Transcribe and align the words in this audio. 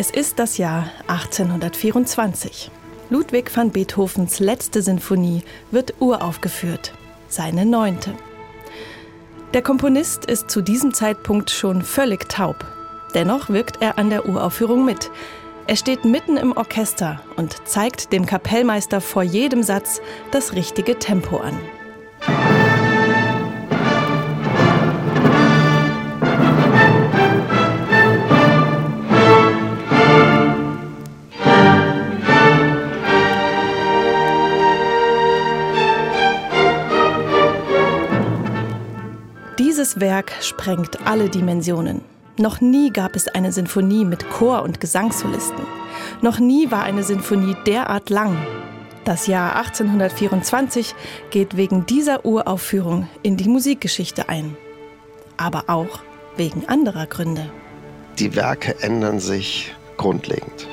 Es 0.00 0.12
ist 0.12 0.38
das 0.38 0.58
Jahr 0.58 0.92
1824. 1.08 2.70
Ludwig 3.10 3.50
van 3.56 3.72
Beethovens 3.72 4.38
letzte 4.38 4.80
Sinfonie 4.80 5.42
wird 5.72 5.94
uraufgeführt, 5.98 6.92
seine 7.26 7.66
neunte. 7.66 8.12
Der 9.54 9.62
Komponist 9.62 10.24
ist 10.24 10.52
zu 10.52 10.62
diesem 10.62 10.94
Zeitpunkt 10.94 11.50
schon 11.50 11.82
völlig 11.82 12.28
taub. 12.28 12.64
Dennoch 13.12 13.48
wirkt 13.48 13.82
er 13.82 13.98
an 13.98 14.08
der 14.08 14.28
Uraufführung 14.28 14.84
mit. 14.84 15.10
Er 15.66 15.74
steht 15.74 16.04
mitten 16.04 16.36
im 16.36 16.56
Orchester 16.56 17.20
und 17.34 17.66
zeigt 17.66 18.12
dem 18.12 18.24
Kapellmeister 18.24 19.00
vor 19.00 19.24
jedem 19.24 19.64
Satz 19.64 20.00
das 20.30 20.52
richtige 20.52 21.00
Tempo 21.00 21.38
an. 21.38 21.58
Dieses 39.98 40.12
Werk 40.12 40.32
sprengt 40.42 41.06
alle 41.06 41.28
Dimensionen. 41.28 42.02
Noch 42.38 42.60
nie 42.60 42.92
gab 42.92 43.16
es 43.16 43.26
eine 43.26 43.50
Sinfonie 43.50 44.04
mit 44.04 44.30
Chor- 44.30 44.62
und 44.62 44.80
Gesangssolisten. 44.80 45.66
Noch 46.22 46.38
nie 46.38 46.70
war 46.70 46.84
eine 46.84 47.02
Sinfonie 47.02 47.56
derart 47.66 48.08
lang. 48.08 48.36
Das 49.04 49.26
Jahr 49.26 49.56
1824 49.56 50.94
geht 51.30 51.56
wegen 51.56 51.84
dieser 51.86 52.24
Uraufführung 52.24 53.08
in 53.24 53.36
die 53.36 53.48
Musikgeschichte 53.48 54.28
ein. 54.28 54.56
Aber 55.36 55.64
auch 55.66 56.00
wegen 56.36 56.68
anderer 56.68 57.06
Gründe. 57.06 57.50
Die 58.20 58.36
Werke 58.36 58.80
ändern 58.80 59.18
sich 59.18 59.74
grundlegend, 59.96 60.68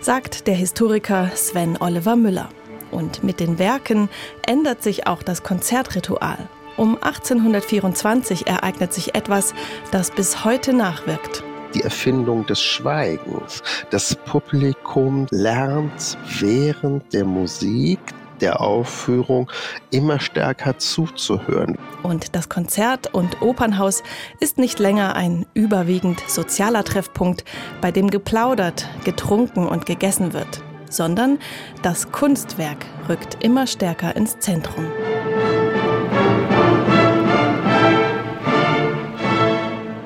sagt 0.00 0.46
der 0.46 0.54
Historiker 0.54 1.30
Sven 1.34 1.76
Oliver 1.80 2.16
Müller. 2.16 2.48
Und 2.90 3.22
mit 3.24 3.40
den 3.40 3.58
Werken 3.58 4.08
ändert 4.46 4.82
sich 4.82 5.06
auch 5.06 5.22
das 5.22 5.42
Konzertritual. 5.42 6.48
Um 6.80 6.94
1824 6.94 8.46
ereignet 8.46 8.94
sich 8.94 9.14
etwas, 9.14 9.52
das 9.90 10.10
bis 10.10 10.46
heute 10.46 10.72
nachwirkt. 10.72 11.44
Die 11.74 11.82
Erfindung 11.82 12.46
des 12.46 12.62
Schweigens. 12.62 13.62
Das 13.90 14.16
Publikum 14.16 15.26
lernt 15.30 16.16
während 16.38 17.12
der 17.12 17.26
Musik 17.26 18.00
der 18.40 18.62
Aufführung 18.62 19.52
immer 19.90 20.20
stärker 20.20 20.78
zuzuhören. 20.78 21.76
Und 22.02 22.34
das 22.34 22.48
Konzert- 22.48 23.12
und 23.12 23.42
Opernhaus 23.42 24.02
ist 24.40 24.56
nicht 24.56 24.78
länger 24.78 25.14
ein 25.16 25.44
überwiegend 25.52 26.22
sozialer 26.28 26.82
Treffpunkt, 26.82 27.44
bei 27.82 27.92
dem 27.92 28.08
geplaudert, 28.08 28.88
getrunken 29.04 29.68
und 29.68 29.84
gegessen 29.84 30.32
wird, 30.32 30.62
sondern 30.88 31.40
das 31.82 32.10
Kunstwerk 32.10 32.86
rückt 33.10 33.44
immer 33.44 33.66
stärker 33.66 34.16
ins 34.16 34.38
Zentrum. 34.38 34.86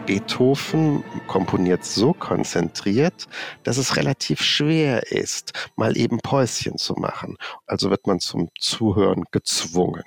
Beethoven 0.06 1.02
komponiert 1.26 1.84
so 1.84 2.12
konzentriert, 2.12 3.26
dass 3.62 3.78
es 3.78 3.96
relativ 3.96 4.42
schwer 4.42 5.10
ist, 5.10 5.52
mal 5.76 5.96
eben 5.96 6.18
Päuschen 6.18 6.76
zu 6.78 6.94
machen. 6.94 7.36
Also 7.66 7.90
wird 7.90 8.06
man 8.06 8.20
zum 8.20 8.48
Zuhören 8.58 9.24
gezwungen. 9.30 10.02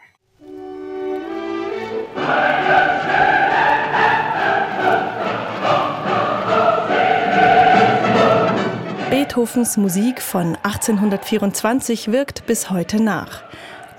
Beethovens 9.09 9.77
Musik 9.77 10.21
von 10.21 10.55
1824 10.57 12.11
wirkt 12.11 12.45
bis 12.45 12.69
heute 12.69 13.01
nach, 13.01 13.43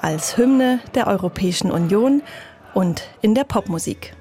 als 0.00 0.37
Hymne 0.37 0.81
der 0.94 1.06
Europäischen 1.06 1.71
Union 1.71 2.23
und 2.75 3.03
in 3.21 3.34
der 3.34 3.44
Popmusik. 3.44 4.15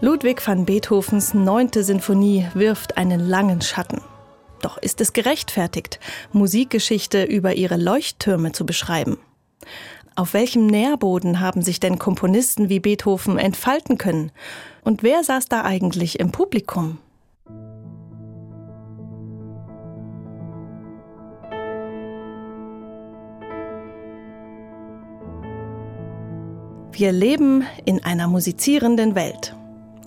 Ludwig 0.00 0.46
van 0.46 0.64
Beethovens 0.64 1.34
neunte 1.34 1.82
Sinfonie 1.82 2.46
wirft 2.54 2.96
einen 2.96 3.20
langen 3.20 3.60
Schatten. 3.60 4.00
Doch 4.62 4.78
ist 4.78 5.00
es 5.00 5.12
gerechtfertigt, 5.12 6.00
Musikgeschichte 6.32 7.24
über 7.24 7.54
ihre 7.54 7.76
Leuchttürme 7.76 8.52
zu 8.52 8.64
beschreiben? 8.64 9.18
Auf 10.14 10.32
welchem 10.32 10.66
Nährboden 10.66 11.40
haben 11.40 11.62
sich 11.62 11.80
denn 11.80 11.98
Komponisten 11.98 12.68
wie 12.68 12.80
Beethoven 12.80 13.38
entfalten 13.38 13.98
können? 13.98 14.32
Und 14.84 15.02
wer 15.02 15.24
saß 15.24 15.46
da 15.46 15.62
eigentlich 15.62 16.20
im 16.20 16.30
Publikum? 16.30 16.98
Wir 26.98 27.12
leben 27.12 27.66
in 27.84 28.02
einer 28.04 28.26
musizierenden 28.26 29.14
Welt. 29.14 29.54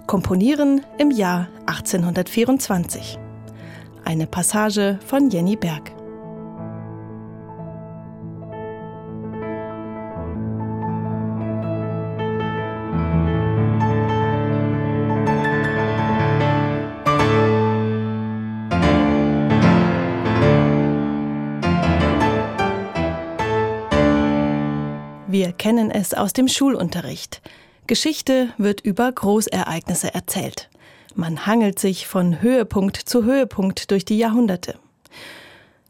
Komponieren 0.07 0.81
im 0.97 1.11
Jahr 1.11 1.47
1824. 1.67 3.19
Eine 4.05 4.25
Passage 4.25 4.97
von 5.05 5.29
Jenny 5.29 5.55
Berg. 5.55 5.91
Kennen 25.59 25.91
es 25.91 26.15
aus 26.15 26.33
dem 26.33 26.47
Schulunterricht. 26.47 27.43
Geschichte 27.85 28.49
wird 28.57 28.81
über 28.81 29.11
Großereignisse 29.11 30.11
erzählt. 30.11 30.69
Man 31.13 31.45
hangelt 31.45 31.77
sich 31.77 32.07
von 32.07 32.41
Höhepunkt 32.41 32.97
zu 32.97 33.23
Höhepunkt 33.23 33.91
durch 33.91 34.05
die 34.05 34.17
Jahrhunderte. 34.17 34.79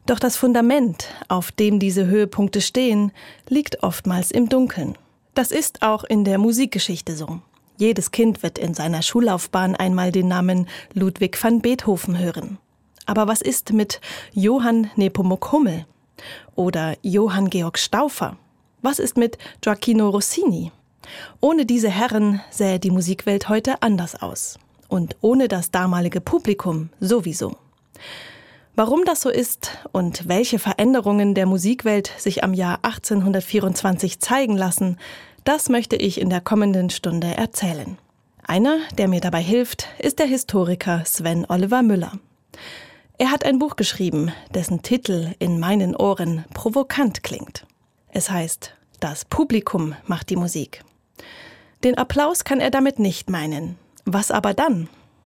Doch 0.04 0.18
das 0.18 0.36
Fundament, 0.36 1.08
auf 1.28 1.52
dem 1.52 1.78
diese 1.78 2.06
Höhepunkte 2.06 2.60
stehen, 2.60 3.12
liegt 3.48 3.82
oftmals 3.82 4.30
im 4.30 4.48
Dunkeln. 4.48 4.98
Das 5.34 5.52
ist 5.52 5.82
auch 5.82 6.04
in 6.04 6.24
der 6.24 6.38
Musikgeschichte 6.38 7.14
so. 7.14 7.40
Jedes 7.76 8.10
Kind 8.10 8.42
wird 8.42 8.58
in 8.58 8.74
seiner 8.74 9.02
Schullaufbahn 9.02 9.76
einmal 9.76 10.10
den 10.10 10.28
Namen 10.28 10.68
Ludwig 10.92 11.42
van 11.42 11.62
Beethoven 11.62 12.18
hören. 12.18 12.58
Aber 13.06 13.28
was 13.28 13.40
ist 13.40 13.72
mit 13.72 14.00
Johann 14.32 14.90
Nepomuk 14.96 15.52
Hummel 15.52 15.86
oder 16.56 16.96
Johann 17.02 17.50
Georg 17.50 17.78
Stauffer 17.78 18.36
was 18.82 18.98
ist 18.98 19.16
mit 19.16 19.38
Gioacchino 19.60 20.08
Rossini? 20.08 20.72
Ohne 21.40 21.66
diese 21.66 21.90
Herren 21.90 22.40
sähe 22.50 22.78
die 22.78 22.90
Musikwelt 22.90 23.48
heute 23.48 23.82
anders 23.82 24.20
aus. 24.20 24.58
Und 24.88 25.16
ohne 25.20 25.48
das 25.48 25.70
damalige 25.70 26.20
Publikum 26.20 26.90
sowieso. 27.00 27.56
Warum 28.74 29.04
das 29.04 29.20
so 29.20 29.30
ist 29.30 29.78
und 29.92 30.28
welche 30.28 30.58
Veränderungen 30.58 31.34
der 31.34 31.46
Musikwelt 31.46 32.12
sich 32.18 32.42
am 32.42 32.54
Jahr 32.54 32.78
1824 32.82 34.20
zeigen 34.20 34.56
lassen, 34.56 34.96
das 35.44 35.68
möchte 35.68 35.96
ich 35.96 36.20
in 36.20 36.30
der 36.30 36.40
kommenden 36.40 36.90
Stunde 36.90 37.28
erzählen. 37.36 37.98
Einer, 38.46 38.78
der 38.96 39.08
mir 39.08 39.20
dabei 39.20 39.42
hilft, 39.42 39.86
ist 39.98 40.18
der 40.18 40.26
Historiker 40.26 41.02
Sven 41.04 41.46
Oliver 41.48 41.82
Müller. 41.82 42.12
Er 43.18 43.30
hat 43.30 43.44
ein 43.44 43.58
Buch 43.58 43.76
geschrieben, 43.76 44.32
dessen 44.54 44.82
Titel 44.82 45.34
in 45.38 45.60
meinen 45.60 45.94
Ohren 45.94 46.44
provokant 46.54 47.22
klingt. 47.22 47.66
Es 48.12 48.30
heißt, 48.30 48.74
das 48.98 49.24
Publikum 49.24 49.94
macht 50.06 50.30
die 50.30 50.36
Musik. 50.36 50.82
Den 51.84 51.96
Applaus 51.96 52.44
kann 52.44 52.60
er 52.60 52.70
damit 52.70 52.98
nicht 52.98 53.30
meinen. 53.30 53.78
Was 54.04 54.30
aber 54.30 54.52
dann? 54.52 54.88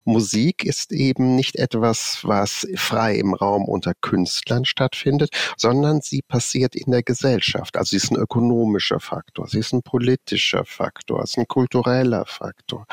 Musik 0.05 0.63
ist 0.63 0.93
eben 0.93 1.35
nicht 1.35 1.57
etwas, 1.57 2.19
was 2.23 2.65
frei 2.75 3.15
im 3.15 3.33
Raum 3.33 3.65
unter 3.65 3.93
Künstlern 3.99 4.63
stattfindet, 4.63 5.31
sondern 5.57 5.99
sie 5.99 6.21
passiert 6.21 6.75
in 6.75 6.91
der 6.91 7.03
Gesellschaft. 7.03 7.75
Also 7.75 7.89
sie 7.89 7.97
ist 7.97 8.11
ein 8.11 8.17
ökonomischer 8.17 9.01
Faktor, 9.01 9.49
sie 9.49 9.59
ist 9.59 9.73
ein 9.73 9.81
politischer 9.81 10.63
Faktor, 10.63 11.25
sie 11.25 11.31
ist 11.31 11.37
ein 11.39 11.47
kultureller 11.47 12.25
Faktor, 12.25 12.85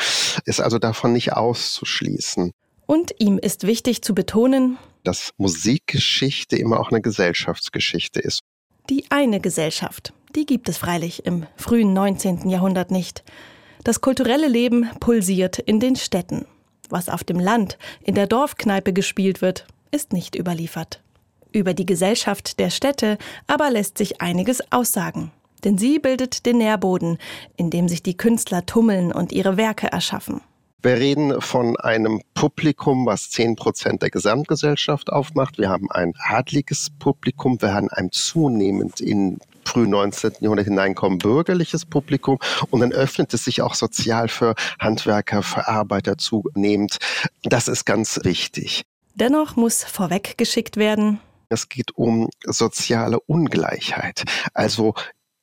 ist 0.44 0.60
also 0.60 0.80
davon 0.80 1.12
nicht 1.12 1.32
auszuschließen. 1.34 2.50
Und 2.86 3.12
ihm 3.18 3.38
ist 3.38 3.64
wichtig 3.64 4.02
zu 4.02 4.12
betonen, 4.14 4.76
dass 5.04 5.30
Musikgeschichte 5.36 6.56
immer 6.56 6.80
auch 6.80 6.90
eine 6.90 7.00
Gesellschaftsgeschichte 7.00 8.18
ist. 8.18 8.40
Die 8.90 9.06
eine 9.08 9.40
Gesellschaft, 9.40 10.12
die 10.36 10.44
gibt 10.44 10.68
es 10.68 10.76
freilich 10.76 11.24
im 11.24 11.46
frühen 11.56 11.94
19. 11.94 12.50
Jahrhundert 12.50 12.90
nicht. 12.90 13.24
Das 13.82 14.02
kulturelle 14.02 14.46
Leben 14.46 14.90
pulsiert 15.00 15.58
in 15.58 15.80
den 15.80 15.96
Städten. 15.96 16.44
Was 16.90 17.08
auf 17.08 17.24
dem 17.24 17.40
Land, 17.40 17.78
in 18.02 18.14
der 18.14 18.26
Dorfkneipe 18.26 18.92
gespielt 18.92 19.40
wird, 19.40 19.66
ist 19.90 20.12
nicht 20.12 20.34
überliefert. 20.36 21.02
Über 21.50 21.72
die 21.72 21.86
Gesellschaft 21.86 22.58
der 22.58 22.68
Städte 22.68 23.16
aber 23.46 23.70
lässt 23.70 23.96
sich 23.96 24.20
einiges 24.20 24.70
aussagen. 24.70 25.30
Denn 25.64 25.78
sie 25.78 25.98
bildet 25.98 26.44
den 26.44 26.58
Nährboden, 26.58 27.16
in 27.56 27.70
dem 27.70 27.88
sich 27.88 28.02
die 28.02 28.18
Künstler 28.18 28.66
tummeln 28.66 29.12
und 29.12 29.32
ihre 29.32 29.56
Werke 29.56 29.86
erschaffen. 29.86 30.42
Wir 30.84 30.98
reden 30.98 31.40
von 31.40 31.78
einem 31.78 32.20
Publikum, 32.34 33.06
was 33.06 33.30
zehn 33.30 33.56
Prozent 33.56 34.02
der 34.02 34.10
Gesamtgesellschaft 34.10 35.10
aufmacht. 35.10 35.56
Wir 35.56 35.70
haben 35.70 35.90
ein 35.90 36.12
adliges 36.18 36.90
Publikum. 36.98 37.62
Wir 37.62 37.72
haben 37.72 37.88
ein 37.88 38.12
zunehmend 38.12 39.00
in 39.00 39.38
früh 39.64 39.88
19. 39.88 40.32
Jahrhundert 40.40 40.66
hineinkommen, 40.66 41.16
bürgerliches 41.16 41.86
Publikum 41.86 42.38
und 42.68 42.80
dann 42.80 42.92
öffnet 42.92 43.32
es 43.32 43.46
sich 43.46 43.62
auch 43.62 43.72
sozial 43.72 44.28
für 44.28 44.56
Handwerker, 44.78 45.42
für 45.42 45.66
Arbeiter 45.66 46.18
zunehmend. 46.18 46.98
Das 47.44 47.66
ist 47.66 47.86
ganz 47.86 48.20
wichtig. 48.22 48.82
Dennoch 49.14 49.56
muss 49.56 49.84
vorweggeschickt 49.84 50.76
werden. 50.76 51.18
Es 51.48 51.70
geht 51.70 51.96
um 51.96 52.28
soziale 52.44 53.20
Ungleichheit. 53.20 54.24
Also 54.52 54.92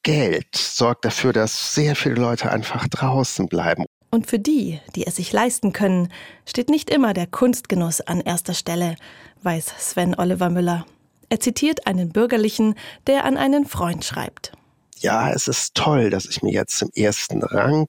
Geld 0.04 0.56
sorgt 0.56 1.06
dafür, 1.06 1.34
dass 1.34 1.74
sehr 1.74 1.96
viele 1.96 2.16
Leute 2.16 2.52
einfach 2.52 2.88
draußen 2.88 3.48
bleiben. 3.48 3.86
Und 4.12 4.28
für 4.28 4.40
die, 4.40 4.80
die 4.96 5.08
es 5.08 5.16
sich 5.16 5.31
leisten 5.31 5.72
können, 5.72 6.12
steht 6.46 6.69
nicht 6.69 6.90
immer 6.90 7.13
der 7.13 7.28
Kunstgenuss 7.28 8.02
an 8.02 8.19
erster 8.19 8.54
Stelle, 8.54 8.98
weiß 9.42 9.74
Sven 9.80 10.16
Oliver 10.16 10.50
Müller. 10.50 10.86
Er 11.30 11.40
zitiert 11.40 11.88
einen 11.88 12.12
Bürgerlichen, 12.12 12.75
der 13.08 13.24
an 13.24 13.38
einen 13.38 13.66
Freund 13.66 14.04
schreibt. 14.04 14.52
Ja, 15.00 15.31
es 15.31 15.48
ist 15.48 15.75
toll, 15.75 16.10
dass 16.10 16.25
ich 16.25 16.44
mir 16.44 16.52
jetzt 16.52 16.81
im 16.81 16.92
ersten 16.94 17.42
Rang 17.42 17.88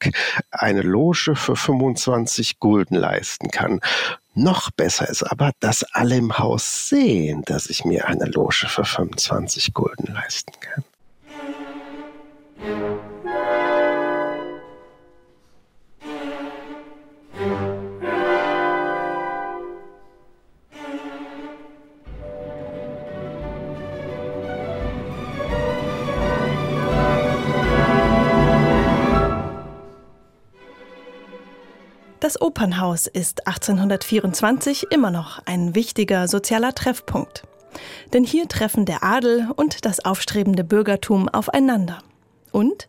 eine 0.53 0.83
Loge 0.83 1.35
für 1.35 1.57
25 1.57 2.61
Gulden 2.61 2.95
leisten 2.95 3.51
kann. 3.51 3.81
Noch 4.35 4.71
besser 4.71 5.09
ist 5.09 5.25
aber, 5.25 5.51
dass 5.61 5.83
alle 5.93 6.17
im 6.17 6.39
Haus 6.39 6.89
sehen, 6.89 7.43
dass 7.45 7.69
ich 7.69 7.85
mir 7.85 8.07
eine 8.07 8.27
Loge 8.27 8.67
für 8.69 8.85
25 8.85 9.75
Gulden 9.75 10.15
leisten 10.15 10.53
kann. 10.61 10.85
Das 32.33 32.41
Opernhaus 32.41 33.09
ist 33.09 33.47
1824 33.47 34.87
immer 34.91 35.11
noch 35.11 35.41
ein 35.45 35.75
wichtiger 35.75 36.29
sozialer 36.29 36.75
Treffpunkt. 36.75 37.43
Denn 38.15 38.25
hier 38.25 38.49
treffen 38.49 38.87
der 38.87 39.05
Adel 39.05 39.49
und 39.55 39.85
das 39.85 40.03
aufstrebende 40.03 40.65
Bürgertum 40.65 41.29
aufeinander. 41.29 41.99
Und 42.51 42.89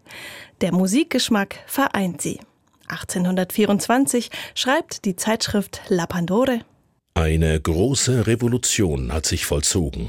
der 0.62 0.72
Musikgeschmack 0.72 1.58
vereint 1.66 2.22
sie. 2.22 2.40
1824 2.88 4.30
schreibt 4.56 5.04
die 5.04 5.18
Zeitschrift 5.18 5.82
La 5.90 6.06
Pandore 6.06 6.62
Eine 7.14 7.60
große 7.60 8.26
Revolution 8.28 9.12
hat 9.12 9.26
sich 9.26 9.46
vollzogen. 9.46 10.08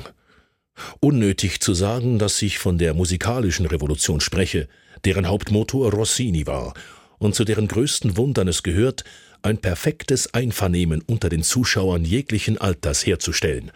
Unnötig 1.00 1.60
zu 1.60 1.74
sagen, 1.74 2.20
dass 2.20 2.40
ich 2.40 2.60
von 2.60 2.78
der 2.78 2.94
musikalischen 2.94 3.66
Revolution 3.66 4.20
spreche, 4.20 4.68
deren 5.04 5.26
Hauptmotor 5.26 5.90
Rossini 5.92 6.46
war 6.46 6.72
und 7.18 7.34
zu 7.34 7.44
deren 7.44 7.68
größten 7.68 8.16
Wundern 8.16 8.48
es 8.48 8.62
gehört, 8.62 9.04
ein 9.44 9.58
perfektes 9.58 10.32
Einvernehmen 10.32 11.02
unter 11.06 11.28
den 11.28 11.42
Zuschauern 11.42 12.04
jeglichen 12.04 12.58
Alters 12.58 13.04
herzustellen. 13.04 13.70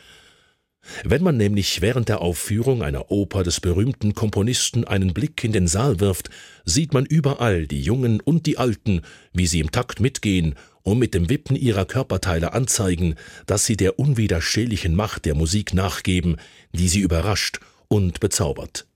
Wenn 1.05 1.23
man 1.23 1.37
nämlich 1.37 1.83
während 1.83 2.09
der 2.09 2.23
Aufführung 2.23 2.83
einer 2.83 3.11
Oper 3.11 3.43
des 3.43 3.61
berühmten 3.61 4.15
Komponisten 4.15 4.85
einen 4.85 5.13
Blick 5.13 5.45
in 5.45 5.53
den 5.53 5.69
Saal 5.69 6.01
wirft, 6.01 6.31
sieht 6.65 6.95
man 6.95 7.05
überall 7.05 7.67
die 7.67 7.83
Jungen 7.83 8.21
und 8.21 8.47
die 8.47 8.57
Alten, 8.57 9.03
wie 9.33 9.47
sie 9.47 9.61
im 9.61 9.71
Takt 9.71 10.01
mitgehen 10.01 10.55
und 10.83 10.99
mit 10.99 11.13
dem 11.13 11.29
Wippen 11.29 11.57
ihrer 11.57 11.85
Körperteile 11.85 12.55
anzeigen, 12.55 13.17
dass 13.45 13.67
sie 13.67 13.77
der 13.77 13.99
unwiderstehlichen 13.99 14.95
Macht 14.95 15.27
der 15.27 15.35
Musik 15.35 15.75
nachgeben, 15.75 16.37
die 16.73 16.89
sie 16.89 17.01
überrascht 17.01 17.61
und 17.89 18.21
bezaubert. 18.21 18.87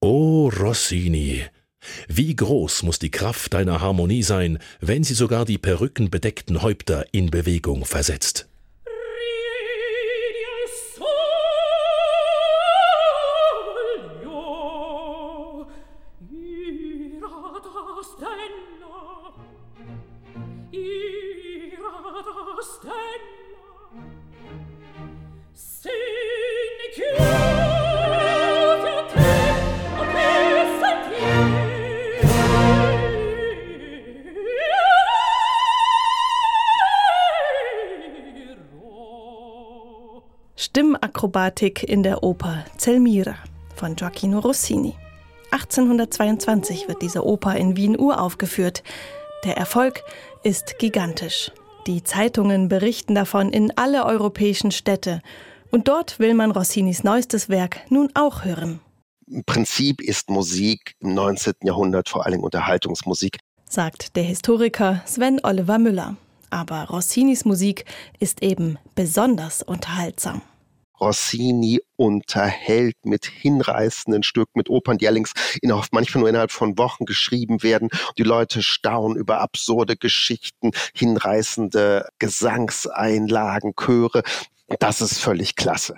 O 0.00 0.48
Rossini, 0.48 1.44
wie 2.08 2.34
groß 2.34 2.82
muss 2.82 2.98
die 2.98 3.10
Kraft 3.10 3.54
deiner 3.54 3.80
Harmonie 3.80 4.22
sein, 4.22 4.58
wenn 4.80 5.04
sie 5.04 5.14
sogar 5.14 5.44
die 5.44 5.58
perückenbedeckten 5.58 6.62
Häupter 6.62 7.04
in 7.12 7.30
Bewegung 7.30 7.84
versetzt. 7.84 8.48
Stimmakrobatik 41.18 41.82
in 41.82 42.04
der 42.04 42.22
Oper 42.22 42.64
Zelmira 42.76 43.34
von 43.74 43.96
Gioacchino 43.96 44.38
Rossini. 44.38 44.94
1822 45.50 46.86
wird 46.86 47.02
diese 47.02 47.26
Oper 47.26 47.56
in 47.56 47.76
Wien 47.76 47.98
uraufgeführt. 47.98 48.84
Der 49.44 49.56
Erfolg 49.56 50.04
ist 50.44 50.78
gigantisch. 50.78 51.50
Die 51.88 52.04
Zeitungen 52.04 52.68
berichten 52.68 53.16
davon 53.16 53.50
in 53.50 53.76
alle 53.76 54.06
europäischen 54.06 54.70
Städte. 54.70 55.20
Und 55.72 55.88
dort 55.88 56.20
will 56.20 56.34
man 56.34 56.52
Rossinis 56.52 57.02
neuestes 57.02 57.48
Werk 57.48 57.80
nun 57.90 58.10
auch 58.14 58.44
hören. 58.44 58.78
Im 59.26 59.42
Prinzip 59.42 60.00
ist 60.00 60.30
Musik 60.30 60.94
im 61.00 61.14
19. 61.14 61.54
Jahrhundert 61.64 62.08
vor 62.08 62.26
allem 62.26 62.44
Unterhaltungsmusik, 62.44 63.38
sagt 63.68 64.14
der 64.14 64.22
Historiker 64.22 65.02
Sven 65.04 65.40
Oliver 65.42 65.80
Müller. 65.80 66.16
Aber 66.50 66.84
Rossinis 66.84 67.44
Musik 67.44 67.86
ist 68.20 68.40
eben 68.40 68.78
besonders 68.94 69.64
unterhaltsam. 69.64 70.42
Rossini 71.00 71.80
unterhält 71.96 72.96
mit 73.04 73.26
hinreißenden 73.26 74.22
Stücken, 74.22 74.52
mit 74.54 74.68
Opern, 74.70 74.98
die 74.98 75.06
allerdings 75.06 75.32
innerhalb, 75.62 75.88
manchmal 75.92 76.20
nur 76.20 76.28
innerhalb 76.28 76.50
von 76.50 76.78
Wochen 76.78 77.04
geschrieben 77.04 77.62
werden. 77.62 77.88
Die 78.16 78.22
Leute 78.22 78.62
staunen 78.62 79.16
über 79.16 79.40
absurde 79.40 79.96
Geschichten, 79.96 80.72
hinreißende 80.94 82.08
Gesangseinlagen, 82.18 83.74
Chöre. 83.74 84.22
Das 84.78 85.00
ist 85.00 85.18
völlig 85.18 85.56
klasse. 85.56 85.96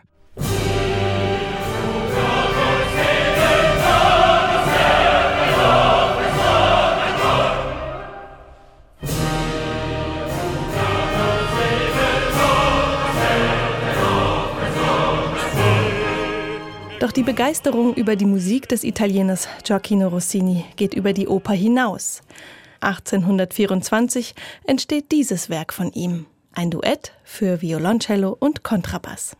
Doch 17.00 17.12
die 17.12 17.23
Begeisterung 17.23 17.95
über 17.95 18.14
die 18.14 18.26
Musik 18.26 18.69
des 18.69 18.85
Italieners 18.85 19.49
Gioacchino 19.64 20.09
Rossini 20.09 20.66
geht 20.76 20.92
über 20.92 21.14
die 21.14 21.28
Oper 21.28 21.54
hinaus. 21.54 22.21
1824 22.80 24.35
entsteht 24.66 25.11
dieses 25.11 25.49
Werk 25.49 25.73
von 25.73 25.90
ihm, 25.92 26.26
ein 26.52 26.71
Duett 26.71 27.12
für 27.25 27.62
Violoncello 27.62 28.37
und 28.38 28.64
Kontrabass. 28.64 29.35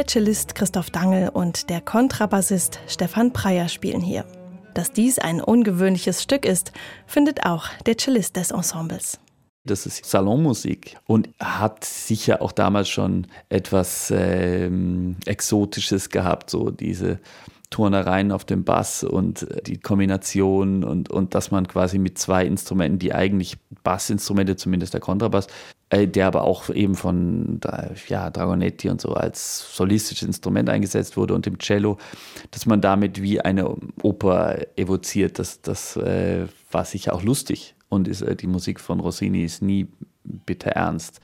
Der 0.00 0.06
Cellist 0.06 0.54
Christoph 0.54 0.88
Dangel 0.88 1.28
und 1.28 1.68
der 1.68 1.82
Kontrabassist 1.82 2.80
Stefan 2.86 3.34
Preyer 3.34 3.68
spielen 3.68 4.00
hier. 4.00 4.24
Dass 4.72 4.92
dies 4.92 5.18
ein 5.18 5.42
ungewöhnliches 5.42 6.22
Stück 6.22 6.46
ist, 6.46 6.72
findet 7.06 7.44
auch 7.44 7.66
der 7.84 7.98
Cellist 7.98 8.34
des 8.36 8.50
Ensembles. 8.50 9.20
Das 9.66 9.84
ist 9.84 10.06
Salonmusik 10.06 10.96
und 11.06 11.28
hat 11.38 11.84
sicher 11.84 12.40
auch 12.40 12.52
damals 12.52 12.88
schon 12.88 13.26
etwas 13.50 14.10
ähm, 14.10 15.16
Exotisches 15.26 16.08
gehabt, 16.08 16.48
so 16.48 16.70
diese 16.70 17.20
Turnereien 17.68 18.32
auf 18.32 18.46
dem 18.46 18.64
Bass 18.64 19.04
und 19.04 19.46
die 19.66 19.76
Kombination 19.76 20.82
und, 20.82 21.10
und 21.10 21.34
dass 21.34 21.50
man 21.50 21.68
quasi 21.68 21.98
mit 21.98 22.16
zwei 22.16 22.46
Instrumenten, 22.46 22.98
die 22.98 23.12
eigentlich 23.14 23.58
Bassinstrumente, 23.82 24.56
zumindest 24.56 24.94
der 24.94 25.02
Kontrabass, 25.02 25.46
der 25.92 26.26
aber 26.26 26.44
auch 26.44 26.70
eben 26.70 26.94
von 26.94 27.60
ja, 28.08 28.30
Dragonetti 28.30 28.88
und 28.88 29.00
so 29.00 29.14
als 29.14 29.74
solistisches 29.74 30.26
Instrument 30.26 30.68
eingesetzt 30.68 31.16
wurde 31.16 31.34
und 31.34 31.46
dem 31.46 31.58
Cello, 31.58 31.98
dass 32.52 32.66
man 32.66 32.80
damit 32.80 33.20
wie 33.20 33.40
eine 33.40 33.74
Oper 34.02 34.58
evoziert, 34.76 35.38
das, 35.38 35.62
das 35.62 35.96
äh, 35.96 36.46
war 36.70 36.84
sicher 36.84 37.12
auch 37.12 37.22
lustig 37.22 37.74
und 37.88 38.08
ist, 38.08 38.22
äh, 38.22 38.36
die 38.36 38.46
Musik 38.46 38.80
von 38.80 39.00
Rossini 39.00 39.44
ist 39.44 39.62
nie 39.62 39.88
bitter 40.22 40.70
ernst. 40.70 41.20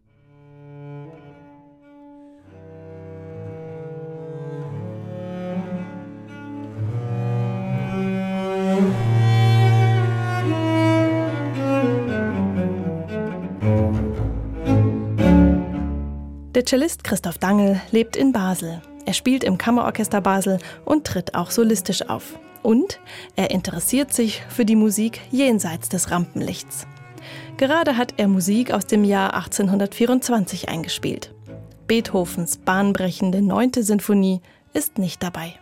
Der 16.57 16.65
Cellist 16.65 17.05
Christoph 17.05 17.37
Dangel 17.37 17.83
lebt 17.91 18.17
in 18.17 18.33
Basel. 18.33 18.81
Er 19.05 19.13
spielt 19.13 19.45
im 19.45 19.59
Kammerorchester 19.59 20.23
Basel 20.23 20.57
und 20.87 21.07
tritt 21.07 21.35
auch 21.35 21.51
solistisch 21.51 22.09
auf. 22.09 22.39
Und 22.63 22.99
er 23.37 23.51
interessiert 23.51 24.15
sich 24.15 24.43
für 24.49 24.65
die 24.65 24.75
Musik 24.75 25.21
jenseits 25.31 25.91
des 25.91 26.11
Rampenlichts. 26.11 26.87
Gerade 27.59 27.99
hat 27.99 28.15
er 28.17 28.27
Musik 28.27 28.73
aus 28.73 28.87
dem 28.87 29.05
Jahr 29.05 29.35
1824 29.35 30.71
eingespielt. 30.71 31.35
Beethovens 31.89 32.57
bahnbrechende 32.57 33.43
neunte 33.43 33.83
Sinfonie 33.83 34.41
ist 34.73 34.97
nicht 34.97 35.23
dabei. 35.23 35.53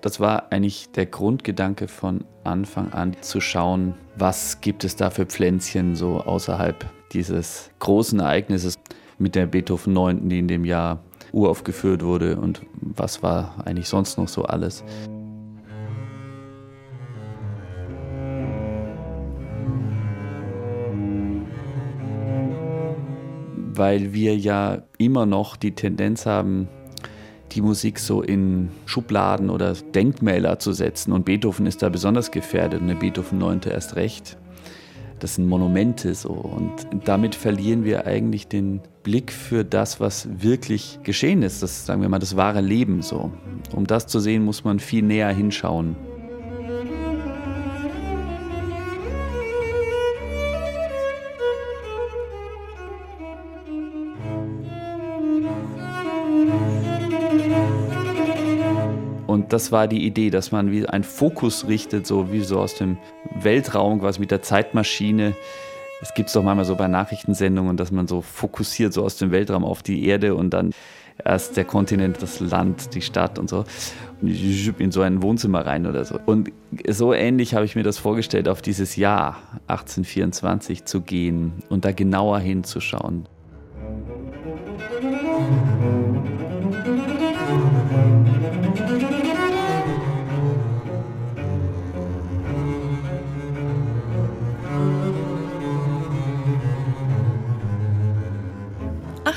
Das 0.00 0.20
war 0.20 0.52
eigentlich 0.52 0.92
der 0.92 1.06
Grundgedanke 1.06 1.88
von 1.88 2.24
Anfang 2.44 2.92
an, 2.92 3.16
zu 3.20 3.40
schauen, 3.40 3.94
was 4.14 4.60
gibt 4.60 4.84
es 4.84 4.94
da 4.94 5.10
für 5.10 5.26
Pflänzchen 5.26 5.96
so 5.96 6.20
außerhalb 6.20 6.88
dieses 7.12 7.72
großen 7.80 8.20
Ereignisses 8.20 8.76
mit 9.18 9.34
der 9.34 9.46
Beethoven 9.46 9.92
9., 9.92 10.28
die 10.28 10.38
in 10.38 10.48
dem 10.48 10.64
Jahr 10.64 11.00
uraufgeführt 11.32 12.02
wurde 12.04 12.36
und 12.36 12.62
was 12.80 13.22
war 13.22 13.54
eigentlich 13.64 13.88
sonst 13.88 14.18
noch 14.18 14.28
so 14.28 14.44
alles. 14.44 14.84
Weil 23.72 24.14
wir 24.14 24.36
ja 24.36 24.82
immer 24.96 25.26
noch 25.26 25.56
die 25.56 25.74
Tendenz 25.74 26.24
haben, 26.24 26.68
die 27.52 27.60
Musik 27.60 27.98
so 27.98 28.22
in 28.22 28.70
Schubladen 28.86 29.50
oder 29.50 29.74
Denkmäler 29.74 30.58
zu 30.58 30.72
setzen. 30.72 31.12
Und 31.12 31.24
Beethoven 31.24 31.66
ist 31.66 31.82
da 31.82 31.88
besonders 31.88 32.30
gefährdet 32.30 32.80
und 32.80 32.88
der 32.88 32.94
Beethoven 32.94 33.38
9. 33.38 33.60
erst 33.70 33.96
recht. 33.96 34.38
Das 35.18 35.36
sind 35.36 35.48
Monumente 35.48 36.14
so. 36.14 36.30
Und 36.30 36.86
damit 37.04 37.34
verlieren 37.34 37.84
wir 37.84 38.06
eigentlich 38.06 38.48
den 38.48 38.80
Blick 39.02 39.32
für 39.32 39.64
das, 39.64 40.00
was 40.00 40.28
wirklich 40.42 40.98
geschehen 41.02 41.42
ist. 41.42 41.62
Das, 41.62 41.86
sagen 41.86 42.02
wir 42.02 42.08
mal, 42.08 42.18
das 42.18 42.36
wahre 42.36 42.60
Leben 42.60 43.02
so. 43.02 43.30
Um 43.74 43.86
das 43.86 44.06
zu 44.06 44.20
sehen, 44.20 44.44
muss 44.44 44.64
man 44.64 44.78
viel 44.78 45.02
näher 45.02 45.32
hinschauen. 45.32 45.96
Das 59.56 59.72
war 59.72 59.88
die 59.88 60.04
Idee, 60.04 60.28
dass 60.28 60.52
man 60.52 60.70
wie 60.70 60.86
einen 60.86 61.02
Fokus 61.02 61.66
richtet, 61.66 62.06
so 62.06 62.30
wie 62.30 62.40
so 62.40 62.60
aus 62.60 62.74
dem 62.74 62.98
Weltraum, 63.40 64.00
quasi 64.00 64.20
mit 64.20 64.30
der 64.30 64.42
Zeitmaschine. 64.42 65.34
Es 66.02 66.12
gibt 66.12 66.28
es 66.28 66.34
doch 66.34 66.42
manchmal 66.42 66.66
so 66.66 66.76
bei 66.76 66.88
Nachrichtensendungen, 66.88 67.78
dass 67.78 67.90
man 67.90 68.06
so 68.06 68.20
fokussiert, 68.20 68.92
so 68.92 69.02
aus 69.02 69.16
dem 69.16 69.30
Weltraum 69.30 69.64
auf 69.64 69.82
die 69.82 70.06
Erde 70.06 70.34
und 70.34 70.50
dann 70.50 70.72
erst 71.24 71.56
der 71.56 71.64
Kontinent, 71.64 72.20
das 72.20 72.38
Land, 72.40 72.94
die 72.94 73.00
Stadt 73.00 73.38
und 73.38 73.48
so. 73.48 73.64
In 74.20 74.92
so 74.92 75.00
ein 75.00 75.22
Wohnzimmer 75.22 75.64
rein 75.64 75.86
oder 75.86 76.04
so. 76.04 76.20
Und 76.26 76.52
so 76.86 77.14
ähnlich 77.14 77.54
habe 77.54 77.64
ich 77.64 77.76
mir 77.76 77.82
das 77.82 77.96
vorgestellt, 77.96 78.50
auf 78.50 78.60
dieses 78.60 78.96
Jahr 78.96 79.38
1824 79.68 80.84
zu 80.84 81.00
gehen 81.00 81.54
und 81.70 81.86
da 81.86 81.92
genauer 81.92 82.40
hinzuschauen. 82.40 83.26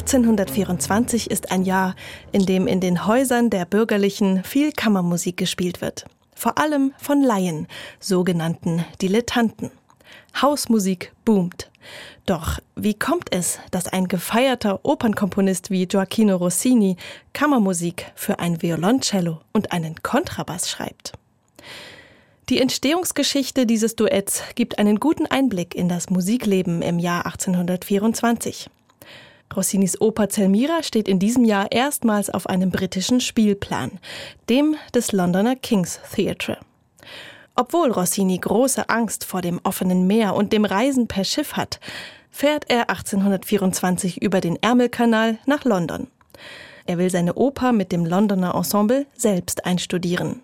1824 0.10 1.30
ist 1.30 1.52
ein 1.52 1.62
Jahr, 1.62 1.96
in 2.32 2.48
dem 2.48 2.66
in 2.66 2.80
den 2.80 3.06
Häusern 3.06 3.52
der 3.52 3.66
Bürgerlichen 3.66 4.44
viel 4.44 4.72
Kammermusik 4.72 5.38
gespielt 5.38 5.82
wird. 5.82 6.06
Vor 6.34 6.58
allem 6.58 6.96
von 6.98 7.22
Laien, 7.22 7.68
sogenannten 8.00 8.84
Dilettanten. 9.04 9.70
Hausmusik 10.42 11.14
boomt. 11.26 11.70
Doch 12.26 12.58
wie 12.76 12.96
kommt 12.96 13.28
es, 13.32 13.60
dass 13.70 13.88
ein 13.88 14.08
gefeierter 14.08 14.80
Opernkomponist 14.84 15.70
wie 15.70 15.86
Gioacchino 15.86 16.38
Rossini 16.38 16.98
Kammermusik 17.34 18.12
für 18.16 18.40
ein 18.40 18.64
Violoncello 18.64 19.42
und 19.54 19.72
einen 19.72 20.02
Kontrabass 20.02 20.72
schreibt? 20.72 21.14
Die 22.50 22.60
Entstehungsgeschichte 22.60 23.68
dieses 23.68 23.96
Duetts 23.96 24.42
gibt 24.56 24.80
einen 24.80 25.00
guten 25.00 25.28
Einblick 25.28 25.76
in 25.76 25.88
das 25.88 26.10
Musikleben 26.10 26.82
im 26.82 26.98
Jahr 26.98 27.28
1824. 27.28 28.72
Rossinis 29.56 30.00
Oper 30.00 30.30
Zelmira 30.30 30.84
steht 30.84 31.08
in 31.08 31.20
diesem 31.20 31.44
Jahr 31.44 31.72
erstmals 31.72 32.30
auf 32.30 32.48
einem 32.48 32.70
britischen 32.70 33.20
Spielplan, 33.20 34.00
dem 34.48 34.76
des 34.94 35.12
Londoner 35.12 35.56
King's 35.56 36.00
Theatre. 36.14 36.58
Obwohl 37.56 37.92
Rossini 37.92 38.38
große 38.38 38.90
Angst 38.90 39.26
vor 39.26 39.42
dem 39.42 39.60
offenen 39.64 40.08
Meer 40.08 40.36
und 40.36 40.54
dem 40.54 40.66
Reisen 40.66 41.08
per 41.08 41.24
Schiff 41.24 41.54
hat, 41.54 41.80
fährt 42.30 42.70
er 42.70 42.90
1824 42.90 44.22
über 44.22 44.40
den 44.40 44.56
Ärmelkanal 44.62 45.40
nach 45.46 45.66
London. 45.66 46.08
Er 46.86 46.98
will 46.98 47.10
seine 47.10 47.34
Oper 47.36 47.72
mit 47.72 47.92
dem 47.92 48.06
Londoner 48.06 48.56
Ensemble 48.56 49.08
selbst 49.16 49.66
einstudieren. 49.66 50.42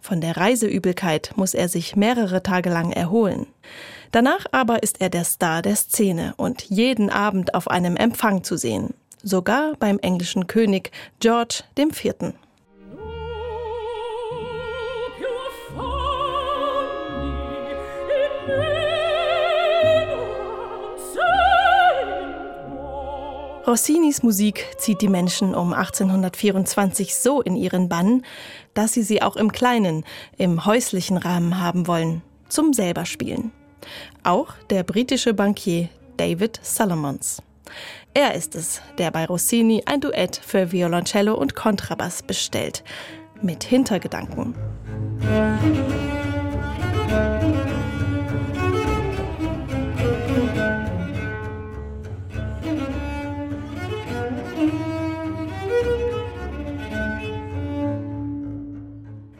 Von 0.00 0.20
der 0.20 0.36
Reiseübelkeit 0.36 1.32
muss 1.36 1.54
er 1.54 1.68
sich 1.68 1.96
mehrere 1.96 2.42
Tage 2.42 2.70
lang 2.70 2.92
erholen. 2.92 3.46
Danach 4.16 4.46
aber 4.50 4.82
ist 4.82 5.02
er 5.02 5.10
der 5.10 5.24
Star 5.24 5.60
der 5.60 5.76
Szene 5.76 6.32
und 6.38 6.62
jeden 6.70 7.10
Abend 7.10 7.52
auf 7.52 7.68
einem 7.68 7.96
Empfang 7.96 8.42
zu 8.42 8.56
sehen. 8.56 8.94
Sogar 9.22 9.74
beim 9.78 9.98
englischen 9.98 10.46
König 10.46 10.90
George 11.20 11.64
IV. 11.78 12.32
Rossinis 23.66 24.22
Musik 24.22 24.64
zieht 24.78 25.02
die 25.02 25.08
Menschen 25.08 25.54
um 25.54 25.74
1824 25.74 27.14
so 27.14 27.42
in 27.42 27.54
ihren 27.54 27.90
Bann, 27.90 28.24
dass 28.72 28.94
sie 28.94 29.02
sie 29.02 29.20
auch 29.20 29.36
im 29.36 29.52
kleinen, 29.52 30.06
im 30.38 30.64
häuslichen 30.64 31.18
Rahmen 31.18 31.60
haben 31.60 31.86
wollen, 31.86 32.22
zum 32.48 32.72
selber 32.72 33.04
spielen. 33.04 33.52
Auch 34.22 34.54
der 34.70 34.82
britische 34.82 35.34
Bankier 35.34 35.88
David 36.16 36.58
Solomons. 36.62 37.42
Er 38.14 38.34
ist 38.34 38.54
es, 38.54 38.80
der 38.98 39.10
bei 39.10 39.26
Rossini 39.26 39.82
ein 39.86 40.00
Duett 40.00 40.36
für 40.36 40.72
Violoncello 40.72 41.34
und 41.34 41.54
Kontrabass 41.54 42.22
bestellt. 42.22 42.82
Mit 43.42 43.64
Hintergedanken. 43.64 44.54
Musik 45.18 45.95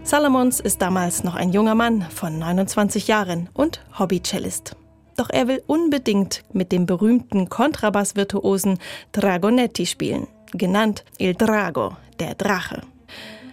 Salomons 0.06 0.60
ist 0.60 0.82
damals 0.82 1.24
noch 1.24 1.34
ein 1.34 1.50
junger 1.50 1.74
Mann 1.74 2.02
von 2.02 2.38
29 2.38 3.08
Jahren 3.08 3.48
und 3.52 3.80
Hobbycellist. 3.98 4.76
Doch 5.16 5.30
er 5.30 5.48
will 5.48 5.64
unbedingt 5.66 6.44
mit 6.52 6.70
dem 6.70 6.86
berühmten 6.86 7.48
Kontrabassvirtuosen 7.48 8.78
Dragonetti 9.10 9.84
spielen, 9.84 10.28
genannt 10.52 11.04
Il 11.18 11.34
Drago, 11.34 11.96
der 12.20 12.36
Drache. 12.36 12.82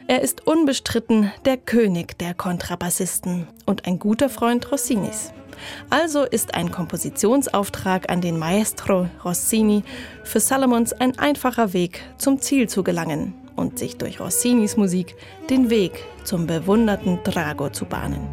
Er 0.05 0.21
ist 0.21 0.45
unbestritten 0.45 1.31
der 1.43 1.57
König 1.57 2.19
der 2.19 2.35
Kontrabassisten 2.35 3.47
und 3.65 3.87
ein 3.87 3.97
guter 3.97 4.29
Freund 4.29 4.71
Rossinis. 4.71 5.33
Also 5.89 6.21
ist 6.21 6.53
ein 6.53 6.69
Kompositionsauftrag 6.69 8.11
an 8.11 8.21
den 8.21 8.37
Maestro 8.37 9.09
Rossini 9.25 9.81
für 10.23 10.39
Salomons 10.39 10.93
ein 10.93 11.17
einfacher 11.17 11.73
Weg, 11.73 12.03
zum 12.19 12.39
Ziel 12.39 12.69
zu 12.69 12.83
gelangen 12.83 13.42
und 13.55 13.79
sich 13.79 13.97
durch 13.97 14.19
Rossinis 14.19 14.77
Musik 14.77 15.15
den 15.49 15.69
Weg 15.69 16.03
zum 16.23 16.47
bewunderten 16.47 17.19
Drago 17.23 17.69
zu 17.69 17.85
bahnen. 17.85 18.27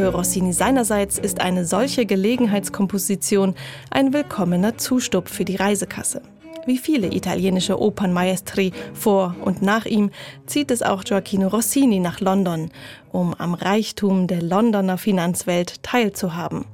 Für 0.00 0.06
Rossini 0.06 0.52
seinerseits 0.52 1.18
ist 1.18 1.40
eine 1.40 1.64
solche 1.66 2.06
Gelegenheitskomposition 2.06 3.56
ein 3.90 4.12
willkommener 4.12 4.78
Zustupf 4.78 5.30
für 5.30 5.44
die 5.44 5.56
Reisekasse. 5.56 6.22
Wie 6.66 6.78
viele 6.78 7.12
italienische 7.12 7.80
Opernmaestri 7.80 8.72
vor 8.92 9.34
und 9.42 9.62
nach 9.62 9.86
ihm 9.86 10.10
zieht 10.46 10.70
es 10.70 10.82
auch 10.82 11.04
Gioacchino 11.04 11.48
Rossini 11.48 12.00
nach 12.00 12.20
London, 12.20 12.70
um 13.12 13.34
am 13.34 13.54
Reichtum 13.54 14.26
der 14.26 14.42
Londoner 14.42 14.98
Finanzwelt 14.98 15.82
teilzuhaben. 15.82 16.66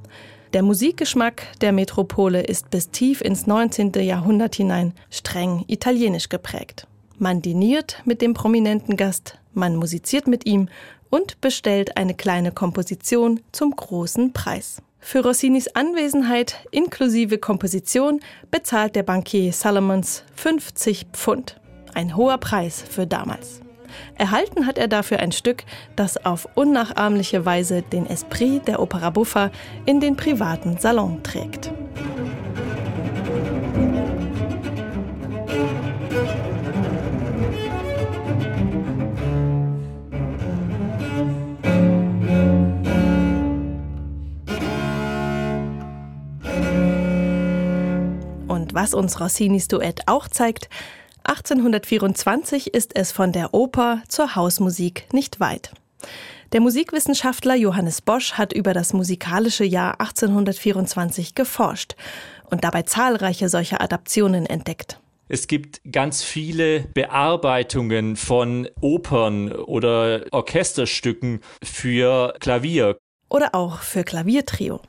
Der 0.53 0.63
Musikgeschmack 0.63 1.43
der 1.61 1.71
Metropole 1.71 2.41
ist 2.41 2.69
bis 2.69 2.89
tief 2.89 3.21
ins 3.21 3.47
19. 3.47 3.93
Jahrhundert 3.93 4.55
hinein 4.55 4.93
streng 5.09 5.63
italienisch 5.67 6.29
geprägt. 6.29 6.87
Man 7.17 7.41
diniert 7.41 8.01
mit 8.05 8.21
dem 8.21 8.33
prominenten 8.33 8.97
Gast, 8.97 9.39
man 9.53 9.75
musiziert 9.75 10.27
mit 10.27 10.45
ihm 10.45 10.69
und 11.09 11.41
bestellt 11.41 11.97
eine 11.97 12.13
kleine 12.13 12.51
Komposition 12.51 13.39
zum 13.51 13.71
großen 13.71 14.33
Preis. 14.33 14.81
Für 15.09 15.23
Rossinis 15.23 15.69
Anwesenheit 15.69 16.67
inklusive 16.71 17.37
Komposition 17.37 18.19
bezahlt 18.51 18.93
der 18.93 19.03
Bankier 19.03 19.53
Salomons 19.53 20.25
50 20.35 21.05
Pfund. 21.13 21.61
Ein 21.93 22.17
hoher 22.17 22.37
Preis 22.39 22.83
für 22.89 23.07
damals. 23.07 23.61
Erhalten 24.17 24.67
hat 24.67 24.77
er 24.77 24.89
dafür 24.89 25.21
ein 25.21 25.31
Stück, 25.31 25.63
das 25.95 26.25
auf 26.25 26.49
unnachahmliche 26.55 27.45
Weise 27.45 27.83
den 27.83 28.05
Esprit 28.05 28.67
der 28.67 28.81
Opera 28.81 29.11
Buffa 29.11 29.49
in 29.85 30.01
den 30.01 30.17
privaten 30.17 30.77
Salon 30.77 31.23
trägt. 31.23 31.71
Was 48.77 48.93
uns 48.93 49.19
Rossinis 49.19 49.67
Duett 49.67 50.01
auch 50.05 50.27
zeigt, 50.27 50.69
1824 51.23 52.75
ist 52.75 52.95
es 52.95 53.11
von 53.11 53.31
der 53.31 53.55
Oper 53.55 54.03
zur 54.07 54.35
Hausmusik 54.35 55.11
nicht 55.11 55.39
weit. 55.39 55.71
Der 56.53 56.61
Musikwissenschaftler 56.61 57.55
Johannes 57.55 58.01
Bosch 58.01 58.33
hat 58.33 58.53
über 58.53 58.75
das 58.75 58.93
musikalische 58.93 59.65
Jahr 59.65 59.99
1824 59.99 61.33
geforscht 61.33 61.95
und 62.51 62.63
dabei 62.63 62.83
zahlreiche 62.83 63.49
solcher 63.49 63.81
Adaptionen 63.81 64.45
entdeckt. 64.45 65.01
Es 65.27 65.47
gibt 65.47 65.81
ganz 65.91 66.21
viele 66.21 66.81
Bearbeitungen 66.81 68.15
von 68.15 68.69
Opern 68.79 69.51
oder 69.51 70.23
Orchesterstücken 70.31 71.41
für 71.63 72.35
Klavier. 72.39 72.95
Oder 73.27 73.55
auch 73.55 73.79
für 73.79 74.03
Klaviertrio. 74.03 74.81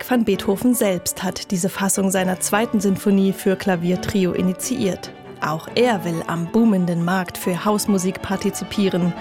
Ludwig 0.00 0.10
van 0.10 0.24
Beethoven 0.24 0.74
selbst 0.74 1.22
hat 1.22 1.50
diese 1.50 1.68
Fassung 1.68 2.10
seiner 2.10 2.40
zweiten 2.40 2.80
Sinfonie 2.80 3.34
für 3.34 3.54
Klaviertrio 3.54 4.32
initiiert. 4.32 5.12
Auch 5.42 5.68
er 5.74 6.04
will 6.06 6.22
am 6.26 6.50
boomenden 6.50 7.04
Markt 7.04 7.36
für 7.36 7.66
Hausmusik 7.66 8.22
partizipieren. 8.22 9.12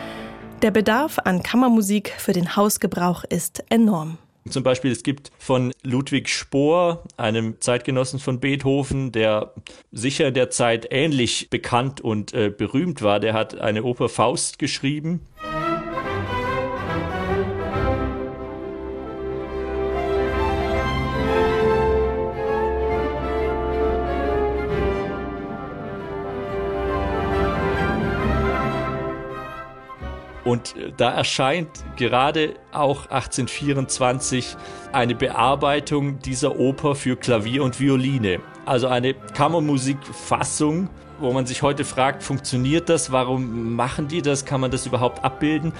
Der 0.61 0.71
Bedarf 0.71 1.19
an 1.25 1.43
Kammermusik 1.43 2.13
für 2.17 2.31
den 2.31 2.55
Hausgebrauch 2.55 3.25
ist 3.25 3.61
enorm. 3.69 4.17
Zum 4.49 4.63
Beispiel, 4.63 4.91
es 4.91 5.03
gibt 5.03 5.31
von 5.37 5.73
Ludwig 5.83 6.29
Spohr, 6.29 7.03
einem 7.17 7.59
Zeitgenossen 7.59 8.19
von 8.19 8.39
Beethoven, 8.39 9.11
der 9.11 9.53
sicher 9.91 10.31
der 10.31 10.49
Zeit 10.49 10.87
ähnlich 10.91 11.49
bekannt 11.49 11.99
und 11.99 12.33
äh, 12.33 12.49
berühmt 12.49 13.01
war, 13.01 13.19
der 13.19 13.33
hat 13.33 13.59
eine 13.59 13.83
Oper 13.83 14.07
Faust 14.07 14.59
geschrieben. 14.59 15.19
Und 30.49 30.75
äh, 30.75 30.91
da 30.97 31.11
erscheint 31.11 31.69
gerade 31.95 32.55
auch 32.71 33.03
1824 33.11 34.57
eine 34.91 35.13
Bearbeitung 35.13 36.17
dieser 36.19 36.59
Oper 36.59 36.95
für 36.95 37.15
Klavier 37.17 37.63
und 37.63 37.79
Violine. 37.79 38.39
Also 38.65 38.87
eine 38.87 39.13
Kammermusikfassung, 39.13 40.89
wo 41.19 41.31
man 41.33 41.45
sich 41.45 41.61
heute 41.61 41.85
fragt, 41.85 42.23
funktioniert 42.23 42.89
das? 42.89 43.11
Warum 43.11 43.75
machen 43.75 44.07
die 44.07 44.23
das? 44.23 44.45
Kann 44.45 44.59
man 44.59 44.71
das 44.71 44.87
überhaupt 44.87 45.23
abbilden? 45.23 45.71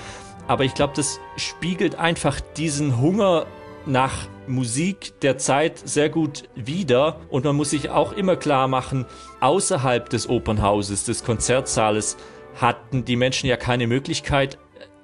Aber 0.48 0.66
ich 0.66 0.76
glaube, 0.76 0.94
das 0.96 1.20
spiegelt 1.36 1.96
einfach 1.96 2.40
diesen 2.40 3.02
Hunger 3.02 3.48
nach 3.88 4.28
Musik 4.46 5.20
der 5.22 5.40
Zeit 5.40 5.82
sehr 5.84 6.10
gut 6.10 6.44
wider. 6.54 7.22
Und 7.30 7.44
man 7.46 7.56
muss 7.56 7.72
sich 7.72 7.90
auch 7.90 8.14
immer 8.14 8.36
klar 8.36 8.68
machen, 8.68 9.08
außerhalb 9.40 10.10
des 10.10 10.30
Opernhauses, 10.30 11.06
des 11.06 11.24
Konzertsaales, 11.24 12.18
hatten 12.62 13.06
die 13.06 13.16
Menschen 13.16 13.48
ja 13.48 13.58
keine 13.58 13.88
Möglichkeit, 13.88 14.58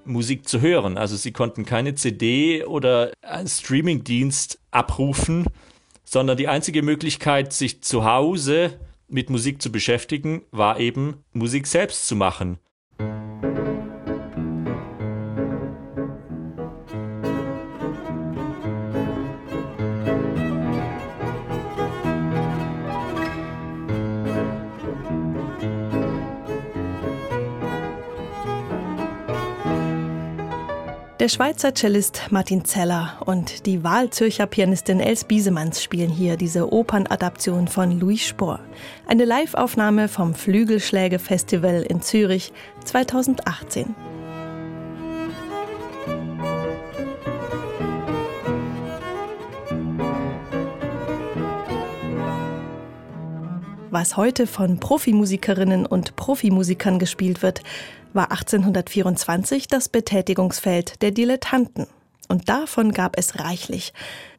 Musik 0.06 0.48
zu 0.48 0.62
hören. 0.62 0.98
Also 0.98 1.16
sie 1.16 1.32
konnten 1.32 1.66
keine 1.66 1.96
CD 1.96 2.64
oder 2.64 3.12
einen 3.22 3.48
Streamingdienst 3.48 4.60
abrufen, 4.72 5.46
sondern 6.04 6.38
die 6.38 6.48
einzige 6.48 6.84
Möglichkeit, 6.84 7.54
sich 7.54 7.82
zu 7.82 8.06
Hause 8.06 8.80
mit 9.08 9.30
Musik 9.30 9.62
zu 9.62 9.72
beschäftigen, 9.72 10.44
war 10.52 10.80
eben 10.80 11.24
Musik 11.34 11.68
selbst 11.68 12.08
zu 12.08 12.16
machen. 12.16 12.60
Der 31.26 31.30
Schweizer 31.30 31.74
Cellist 31.74 32.28
Martin 32.30 32.66
Zeller 32.66 33.18
und 33.26 33.66
die 33.66 33.84
Wahlzürcher 33.84 34.46
Pianistin 34.46 35.00
Els 35.00 35.24
Biesemanns 35.24 35.82
spielen 35.82 36.12
hier 36.12 36.38
diese 36.38 36.72
Opernadaption 36.72 37.68
von 37.68 38.00
Louis 38.00 38.28
Spohr. 38.28 38.60
Eine 39.08 39.26
Liveaufnahme 39.26 40.08
vom 40.08 40.36
Flügelschläge-Festival 40.36 41.82
in 41.82 42.04
Zürich 42.04 42.54
2018. 42.84 43.96
Was 53.90 54.16
heute 54.16 54.46
von 54.46 54.80
Profimusikerinnen 54.80 55.88
und 55.88 56.16
Profimusikern 56.16 57.00
gespielt 57.00 57.42
wird, 57.42 57.62
war 58.16 58.32
1824 58.32 59.68
das 59.68 59.90
Betätigungsfeld 59.90 61.02
der 61.02 61.12
Dilettanten. 61.12 61.88
Und 62.28 62.50
davon 62.50 62.92
gab 62.92 63.18
es 63.18 63.40
reichlich. 63.40 63.94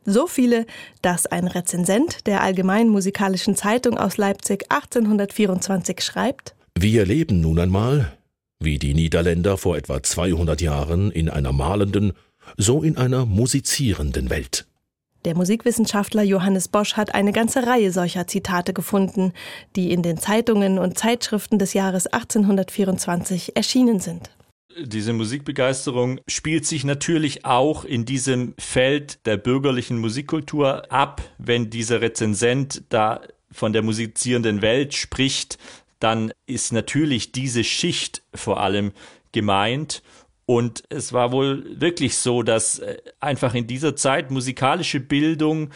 So 0.04 0.26
viele, 0.26 0.66
dass 1.02 1.26
ein 1.26 1.46
Rezensent 1.46 2.26
der 2.26 2.42
Allgemeinen 2.42 2.90
Musikalischen 2.90 3.54
Zeitung 3.54 3.98
aus 3.98 4.16
Leipzig 4.16 4.66
1824 4.70 6.00
schreibt, 6.00 6.54
Wir 6.78 7.04
leben 7.04 7.40
nun 7.40 7.58
einmal, 7.58 8.12
wie 8.58 8.78
die 8.78 8.94
Niederländer 8.94 9.56
vor 9.56 9.76
etwa 9.76 10.02
200 10.02 10.60
Jahren, 10.60 11.10
in 11.10 11.28
einer 11.28 11.52
malenden, 11.52 12.12
so 12.56 12.82
in 12.82 12.96
einer 12.96 13.26
musizierenden 13.26 14.30
Welt. 14.30 14.66
Der 15.26 15.36
Musikwissenschaftler 15.36 16.22
Johannes 16.22 16.68
Bosch 16.68 16.92
hat 16.92 17.12
eine 17.16 17.32
ganze 17.32 17.66
Reihe 17.66 17.90
solcher 17.90 18.28
Zitate 18.28 18.72
gefunden, 18.72 19.32
die 19.74 19.90
in 19.90 20.04
den 20.04 20.18
Zeitungen 20.18 20.78
und 20.78 20.96
Zeitschriften 20.96 21.58
des 21.58 21.74
Jahres 21.74 22.06
1824 22.06 23.56
erschienen 23.56 23.98
sind. 23.98 24.30
diese 24.78 25.12
Musikbegeisterung 25.12 26.20
spielt 26.28 26.64
sich 26.64 26.84
natürlich 26.84 27.44
auch 27.44 27.84
in 27.84 28.04
diesem 28.04 28.54
Feld 28.56 29.26
der 29.26 29.36
bürgerlichen 29.36 29.98
Musikkultur 29.98 30.92
ab. 30.92 31.22
Wenn 31.38 31.70
dieser 31.70 32.00
Rezensent 32.02 32.84
da 32.90 33.20
von 33.50 33.72
der 33.72 33.82
musizierenden 33.82 34.62
Welt 34.62 34.94
spricht, 34.94 35.58
dann 35.98 36.30
ist 36.46 36.72
natürlich 36.72 37.32
diese 37.32 37.64
Schicht 37.64 38.22
vor 38.32 38.60
allem 38.60 38.92
gemeint. 39.32 40.02
Und 40.46 40.84
es 40.88 41.12
war 41.12 41.32
wohl 41.32 41.80
wirklich 41.80 42.16
so, 42.16 42.42
dass 42.42 42.78
äh, 42.78 42.98
einfach 43.18 43.54
in 43.54 43.66
dieser 43.66 43.96
Zeit 43.96 44.30
musikalische 44.30 45.00
Bildung 45.00 45.70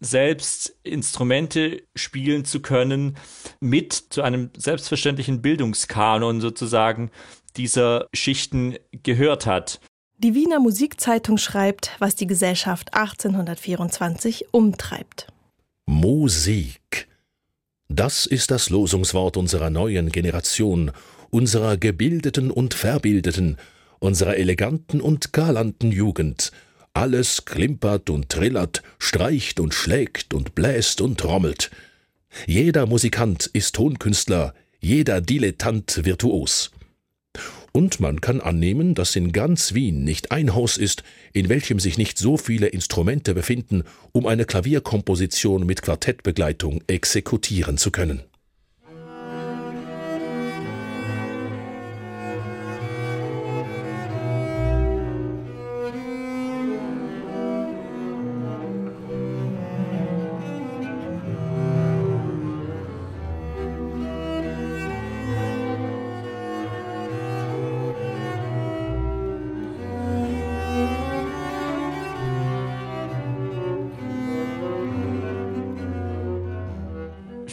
selbst 0.00 0.76
Instrumente 0.82 1.82
spielen 1.94 2.44
zu 2.44 2.60
können, 2.60 3.16
mit 3.60 3.92
zu 3.92 4.22
einem 4.22 4.50
selbstverständlichen 4.56 5.42
Bildungskanon 5.42 6.40
sozusagen 6.40 7.10
dieser 7.56 8.08
Schichten 8.12 8.76
gehört 8.90 9.46
hat. 9.46 9.80
Die 10.18 10.34
Wiener 10.34 10.60
Musikzeitung 10.60 11.38
schreibt, 11.38 11.92
was 11.98 12.14
die 12.14 12.26
Gesellschaft 12.26 12.94
1824 12.94 14.46
umtreibt. 14.52 15.28
Musik. 15.86 17.08
Das 17.88 18.26
ist 18.26 18.50
das 18.50 18.70
Losungswort 18.70 19.36
unserer 19.36 19.70
neuen 19.70 20.10
Generation, 20.10 20.90
unserer 21.30 21.76
gebildeten 21.76 22.50
und 22.50 22.74
verbildeten, 22.74 23.56
unserer 23.98 24.36
eleganten 24.36 25.00
und 25.00 25.32
galanten 25.32 25.92
Jugend. 25.92 26.52
Alles 26.92 27.44
klimpert 27.44 28.08
und 28.10 28.28
trillert, 28.28 28.82
streicht 28.98 29.60
und 29.60 29.74
schlägt 29.74 30.32
und 30.32 30.54
bläst 30.54 31.00
und 31.00 31.18
trommelt. 31.18 31.70
Jeder 32.46 32.86
Musikant 32.86 33.46
ist 33.52 33.74
Tonkünstler, 33.74 34.54
jeder 34.80 35.20
Dilettant 35.20 36.04
virtuos. 36.04 36.70
Und 37.72 38.00
man 38.00 38.22
kann 38.22 38.40
annehmen, 38.40 38.94
dass 38.94 39.16
in 39.16 39.32
ganz 39.32 39.74
Wien 39.74 40.02
nicht 40.02 40.32
ein 40.32 40.54
Haus 40.54 40.78
ist, 40.78 41.02
in 41.34 41.50
welchem 41.50 41.78
sich 41.78 41.98
nicht 41.98 42.16
so 42.16 42.38
viele 42.38 42.68
Instrumente 42.68 43.34
befinden, 43.34 43.84
um 44.12 44.26
eine 44.26 44.46
Klavierkomposition 44.46 45.66
mit 45.66 45.82
Quartettbegleitung 45.82 46.82
exekutieren 46.86 47.76
zu 47.76 47.90
können. 47.90 48.22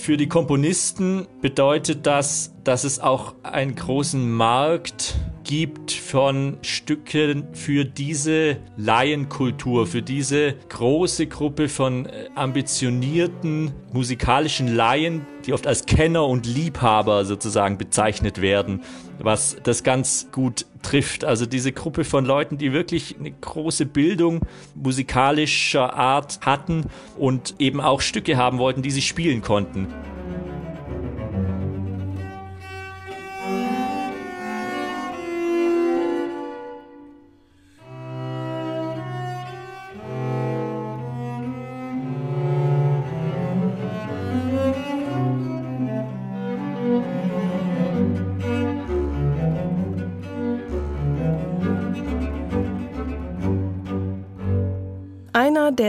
Für 0.04 0.18
die 0.18 0.28
Komponisten 0.28 1.28
bedeutet 1.39 2.06
das, 2.06 2.54
dass 2.66 2.84
es 2.84 3.00
auch 3.00 3.36
einen 3.42 3.74
großen 3.74 4.30
Markt 4.30 5.16
gibt 5.46 5.94
von 5.94 6.58
Stücken 6.62 7.48
für 7.54 7.86
diese 7.86 8.58
Laienkultur, 8.76 9.88
für 9.88 10.02
diese 10.02 10.56
große 10.68 11.28
Gruppe 11.28 11.70
von 11.70 12.06
äh, 12.06 12.28
ambitionierten 12.36 13.72
musikalischen 13.94 14.76
Laien, 14.76 15.26
die 15.46 15.54
oft 15.54 15.68
als 15.68 15.86
Kenner 15.86 16.28
und 16.28 16.46
Liebhaber 16.48 17.24
sozusagen 17.24 17.78
bezeichnet 17.78 18.42
werden, 18.42 18.82
was 19.23 19.55
das 19.63 19.83
ganz 19.83 20.27
gut 20.31 20.65
trifft. 20.83 21.25
Also 21.25 21.45
diese 21.45 21.71
Gruppe 21.71 22.03
von 22.03 22.25
Leuten, 22.25 22.57
die 22.57 22.73
wirklich 22.73 23.15
eine 23.19 23.31
große 23.31 23.86
Bildung 23.86 24.41
musikalischer 24.75 25.93
Art 25.93 26.41
hatten 26.41 26.86
und 27.17 27.55
eben 27.57 27.81
auch 27.81 28.01
Stücke 28.01 28.38
haben 28.38 28.59
wollten, 28.59 28.83
die 28.83 28.91
sie 28.91 29.01
spielen 29.01 29.41
konnten. 29.41 29.88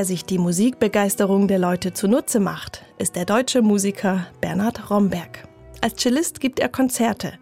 Der 0.04 0.08
sich 0.08 0.26
die 0.26 0.36
Musikbegeisterung 0.36 1.48
der 1.48 1.58
Leute 1.58 1.94
zunutze 1.94 2.38
macht, 2.38 2.82
ist 2.98 3.16
der 3.16 3.24
deutsche 3.24 3.62
Musiker 3.62 4.26
Bernhard 4.42 4.90
Romberg. 4.90 5.48
Als 5.80 5.94
Cellist 5.96 6.40
gibt 6.40 6.60
er 6.60 6.68
Konzerte, 6.68 7.32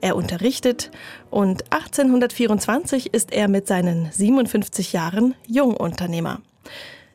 er 0.00 0.16
unterrichtet 0.16 0.90
und 1.30 1.72
1824 1.72 3.14
ist 3.14 3.32
er 3.32 3.46
mit 3.46 3.68
seinen 3.68 4.10
57 4.10 4.92
Jahren 4.92 5.36
Jungunternehmer. 5.46 6.40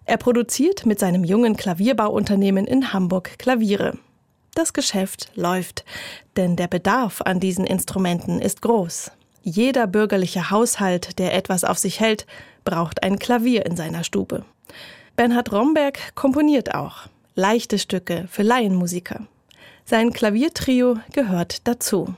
Er 0.05 0.15
produziert 0.15 0.85
mit 0.85 0.99
seinem 0.99 1.25
jungen 1.25 1.57
Klavierbauunternehmen 1.57 2.65
in 2.65 2.93
Hamburg 2.93 3.37
Klaviere. 3.37 3.97
Das 4.55 4.71
Geschäft 4.71 5.31
läuft, 5.35 5.83
denn 6.37 6.55
der 6.55 6.69
Bedarf 6.69 7.19
an 7.19 7.41
diesen 7.41 7.65
Instrumenten 7.65 8.39
ist 8.39 8.61
groß. 8.61 9.11
Jeder 9.41 9.85
bürgerliche 9.85 10.49
Haushalt, 10.49 11.19
der 11.19 11.33
etwas 11.33 11.65
auf 11.65 11.77
sich 11.77 11.99
hält, 11.99 12.25
braucht 12.63 13.03
ein 13.03 13.19
Klavier 13.19 13.65
in 13.65 13.75
seiner 13.75 14.05
Stube. 14.05 14.45
Bernhard 15.15 15.51
Romberg 15.51 16.15
komponiert 16.15 16.73
auch 16.73 17.07
leichte 17.35 17.79
Stücke 17.79 18.25
für 18.29 18.43
Laienmusiker. 18.43 19.21
Sein 19.85 20.13
Klaviertrio 20.13 20.97
gehört 21.13 21.67
dazu. 21.67 22.13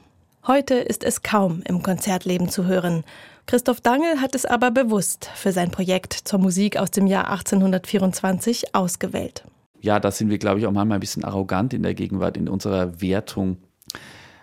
Heute 0.46 0.76
ist 0.76 1.04
es 1.04 1.24
kaum 1.24 1.62
im 1.68 1.82
Konzertleben 1.82 2.50
zu 2.50 2.66
hören. 2.66 3.04
Christoph 3.48 3.82
Dangel 3.82 4.22
hat 4.22 4.36
es 4.36 4.46
aber 4.46 4.72
bewusst 4.72 5.30
für 5.36 5.52
sein 5.52 5.72
Projekt 5.72 6.14
zur 6.14 6.40
Musik 6.40 6.78
aus 6.78 6.92
dem 6.92 7.08
Jahr 7.08 7.30
1824 7.30 8.76
ausgewählt. 8.76 9.44
Ja, 9.82 10.00
da 10.00 10.12
sind 10.12 10.30
wir, 10.30 10.38
glaube 10.38 10.60
ich, 10.60 10.68
auch 10.68 10.72
manchmal 10.72 10.98
ein 10.98 11.02
bisschen 11.02 11.24
arrogant 11.24 11.74
in 11.74 11.84
der 11.84 11.94
Gegenwart, 11.94 12.38
in 12.38 12.50
unserer 12.50 13.02
Wertung. 13.02 13.58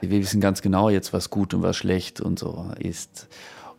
Wir 0.00 0.10
wissen 0.10 0.40
ganz 0.40 0.62
genau 0.62 0.88
jetzt, 0.88 1.12
was 1.12 1.30
gut 1.30 1.54
und 1.54 1.62
was 1.62 1.76
schlecht 1.76 2.20
und 2.20 2.38
so 2.38 2.70
ist. 2.78 3.28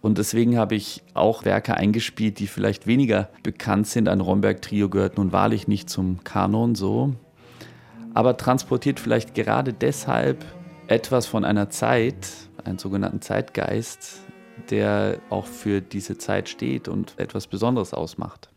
Und 0.03 0.17
deswegen 0.17 0.57
habe 0.57 0.75
ich 0.75 1.01
auch 1.13 1.45
Werke 1.45 1.75
eingespielt, 1.75 2.39
die 2.39 2.47
vielleicht 2.47 2.87
weniger 2.87 3.29
bekannt 3.41 3.87
sind. 3.87 4.09
Ein 4.09 4.19
Romberg-Trio 4.19 4.89
gehört 4.89 5.15
nun 5.15 5.31
wahrlich 5.31 5.69
nicht 5.69 5.89
zum 5.89 6.25
Kanon 6.25 6.75
so, 6.75 7.13
aber 8.13 8.35
transportiert 8.35 8.99
vielleicht 8.99 9.33
gerade 9.33 9.71
deshalb 9.71 10.43
etwas 10.87 11.25
von 11.25 11.45
einer 11.45 11.69
Zeit, 11.69 12.27
einen 12.65 12.79
sogenannten 12.79 13.21
Zeitgeist, 13.21 14.19
der 14.69 15.19
auch 15.29 15.45
für 15.45 15.79
diese 15.79 16.17
Zeit 16.17 16.49
steht 16.49 16.89
und 16.89 17.13
etwas 17.17 17.47
Besonderes 17.47 17.93
ausmacht. 17.93 18.52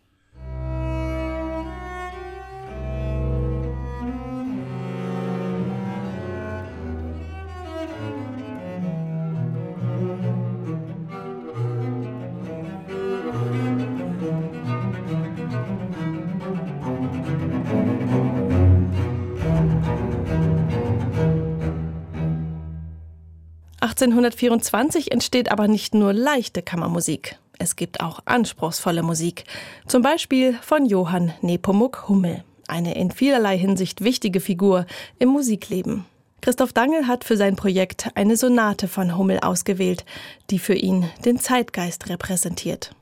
1824 23.97 25.11
entsteht 25.11 25.51
aber 25.51 25.69
nicht 25.69 25.95
nur 25.95 26.13
leichte 26.13 26.61
Kammermusik. 26.61 27.39
Es 27.59 27.77
gibt 27.77 28.01
auch 28.01 28.21
anspruchsvolle 28.27 29.03
Musik. 29.03 29.45
Zum 29.87 30.03
Beispiel 30.03 30.53
von 30.61 30.85
Johann 30.85 31.33
Nepomuk 31.41 32.07
Hummel. 32.07 32.45
Eine 32.69 32.95
in 32.95 33.11
vielerlei 33.11 33.57
Hinsicht 33.57 34.05
wichtige 34.05 34.41
Figur 34.41 34.85
im 35.19 35.31
Musikleben. 35.31 36.05
Christoph 36.43 36.75
Dangel 36.75 37.07
hat 37.07 37.25
für 37.25 37.39
sein 37.39 37.57
Projekt 37.57 38.11
eine 38.15 38.37
Sonate 38.37 38.87
von 38.87 39.17
Hummel 39.17 39.41
ausgewählt, 39.41 40.05
die 40.51 40.59
für 40.59 40.75
ihn 40.75 41.09
den 41.25 41.39
Zeitgeist 41.39 42.11
repräsentiert. 42.11 42.95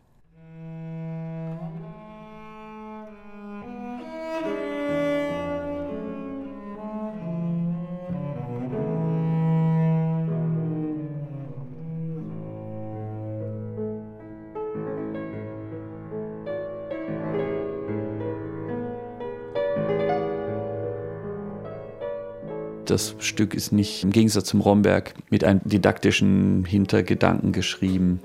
Das 22.95 23.17
Stück 23.19 23.55
ist 23.55 23.73
nicht 23.73 24.05
im 24.05 24.13
Gegensatz 24.13 24.45
zum 24.45 24.61
Romberg 24.61 25.15
mit 25.29 25.43
einem 25.43 25.61
didaktischen 25.65 26.65
Hintergedanken 26.65 27.51
geschrieben. 27.51 28.21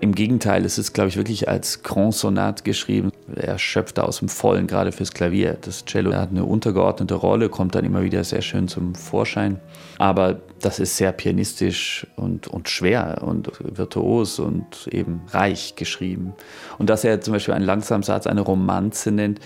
Im 0.00 0.14
Gegenteil, 0.14 0.66
es 0.66 0.76
ist, 0.76 0.92
glaube 0.92 1.08
ich, 1.08 1.16
wirklich 1.16 1.48
als 1.48 1.82
Grand 1.82 2.12
Sonate 2.12 2.62
geschrieben. 2.62 3.10
Er 3.34 3.58
schöpft 3.58 3.98
aus 3.98 4.18
dem 4.18 4.28
Vollen, 4.28 4.66
gerade 4.66 4.92
fürs 4.92 5.12
Klavier. 5.12 5.56
Das 5.58 5.86
Cello 5.86 6.12
hat 6.12 6.28
eine 6.28 6.44
untergeordnete 6.44 7.14
Rolle, 7.14 7.48
kommt 7.48 7.74
dann 7.74 7.86
immer 7.86 8.02
wieder 8.02 8.22
sehr 8.22 8.42
schön 8.42 8.68
zum 8.68 8.94
Vorschein. 8.94 9.60
Aber 9.96 10.42
das 10.60 10.78
ist 10.78 10.98
sehr 10.98 11.12
pianistisch 11.12 12.06
und, 12.16 12.48
und 12.48 12.68
schwer 12.68 13.22
und 13.22 13.50
virtuos 13.60 14.38
und 14.38 14.88
eben 14.90 15.22
reich 15.30 15.74
geschrieben. 15.74 16.34
Und 16.76 16.90
dass 16.90 17.02
er 17.02 17.22
zum 17.22 17.32
Beispiel 17.32 17.54
einen 17.54 17.64
Langsamsatz 17.64 18.26
eine 18.26 18.42
Romanze 18.42 19.10
nennt, 19.10 19.40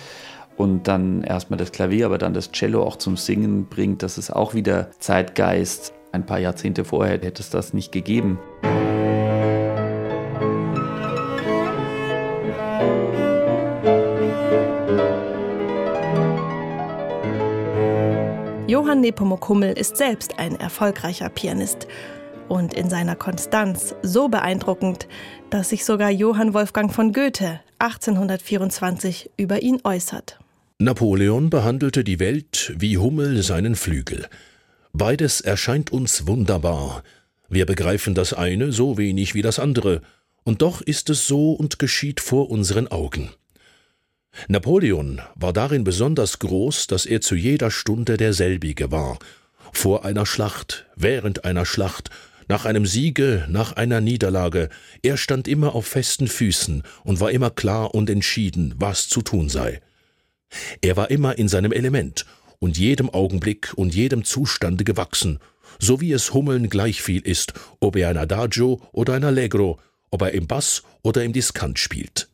und 0.57 0.89
dann 0.89 1.23
erstmal 1.23 1.59
das 1.59 1.73
Klavier, 1.73 2.07
aber 2.07 2.19
dann 2.19 2.35
das 2.35 2.53
Cello 2.53 2.83
auch 2.83 2.97
zum 2.97 3.17
Singen 3.17 3.67
bringt, 3.67 4.03
das 4.03 4.19
ist 4.19 4.31
auch 4.31 4.55
wieder 4.55 4.91
Zeitgeist. 4.99 5.95
Ein 6.13 6.27
paar 6.27 6.39
Jahrzehnte 6.39 6.85
vorher 6.85 7.15
hätte 7.15 7.43
es 7.43 7.51
das 7.51 7.73
nicht 7.73 7.93
gegeben. 7.93 8.39
Johann 18.67 19.01
Nepomuk 19.03 19.49
Hummel 19.49 19.73
ist 19.73 19.97
selbst 19.97 20.39
ein 20.39 20.59
erfolgreicher 20.59 21.29
Pianist 21.29 21.87
und 22.49 22.75
in 22.75 22.91
seiner 22.91 23.15
Konstanz 23.15 23.95
so 24.03 24.29
beeindruckend, 24.29 25.07
dass 25.49 25.71
sich 25.71 25.85
sogar 25.85 26.11
Johann 26.11 26.55
Wolfgang 26.55 26.93
von 26.93 27.13
Goethe 27.13 27.61
1824 27.79 29.31
über 29.37 29.63
ihn 29.63 29.81
äußert. 29.85 30.40
Napoleon 30.83 31.51
behandelte 31.51 32.05
die 32.05 32.19
Welt 32.21 32.73
wie 32.75 32.97
Hummel 32.97 33.43
seinen 33.43 33.77
Flügel. 33.77 34.27
Beides 34.95 35.43
erscheint 35.43 35.93
uns 35.93 36.27
wunderbar. 36.27 37.03
Wir 37.51 37.67
begreifen 37.67 38.15
das 38.15 38.33
eine 38.33 38.73
so 38.73 38.97
wenig 38.97 39.35
wie 39.35 39.43
das 39.43 39.59
andere, 39.59 40.01
und 40.43 40.63
doch 40.63 40.81
ist 40.81 41.11
es 41.11 41.27
so 41.27 41.53
und 41.53 41.79
geschieht 41.79 42.19
vor 42.19 42.49
unseren 42.49 42.89
Augen. 42.89 43.29
Napoleon 44.49 45.21
war 45.35 45.53
darin 45.53 45.85
besonders 45.85 46.39
groß, 46.39 46.87
dass 46.87 47.05
er 47.05 47.21
zu 47.21 47.35
jeder 47.35 47.71
Stunde 47.71 48.17
derselbige 48.17 48.91
war. 48.91 49.19
Vor 49.75 50.07
einer 50.07 50.25
Schlacht, 50.25 50.87
während 50.97 51.45
einer 51.45 51.67
Schlacht, 51.67 52.09
nach 52.49 52.65
einem 52.65 52.87
Siege, 52.87 53.45
nach 53.51 53.75
einer 53.75 54.01
Niederlage, 54.01 54.71
er 55.03 55.19
stand 55.19 55.47
immer 55.47 55.75
auf 55.75 55.87
festen 55.87 56.27
Füßen 56.27 56.85
und 57.05 57.21
war 57.21 57.33
immer 57.33 57.51
klar 57.51 57.95
und 57.95 58.09
entschieden, 58.09 58.75
was 58.79 59.11
zu 59.11 59.21
tun 59.21 59.51
sei. 59.51 59.83
Er 60.81 60.97
war 60.97 61.11
immer 61.11 61.39
in 61.39 61.49
seinem 61.49 61.73
Element 61.73 62.27
und 62.59 62.79
jedem 62.79 63.11
Augenblick 63.11 63.73
und 63.77 63.95
jedem 63.95 64.25
Zustande 64.25 64.85
gewachsen, 64.85 65.39
so 65.79 66.01
wie 66.01 66.13
es 66.13 66.35
Hummeln 66.35 66.69
gleichviel 66.69 67.23
ist, 67.23 67.55
ob 67.81 67.97
er 67.97 68.09
ein 68.09 68.19
Adagio 68.19 68.83
oder 68.93 69.15
ein 69.15 69.25
Allegro, 69.25 69.81
ob 70.11 70.23
er 70.23 70.33
im 70.33 70.47
Bass 70.47 70.83
oder 71.03 71.25
im 71.25 71.33
Diskant 71.33 71.79
spielt. 71.79 72.29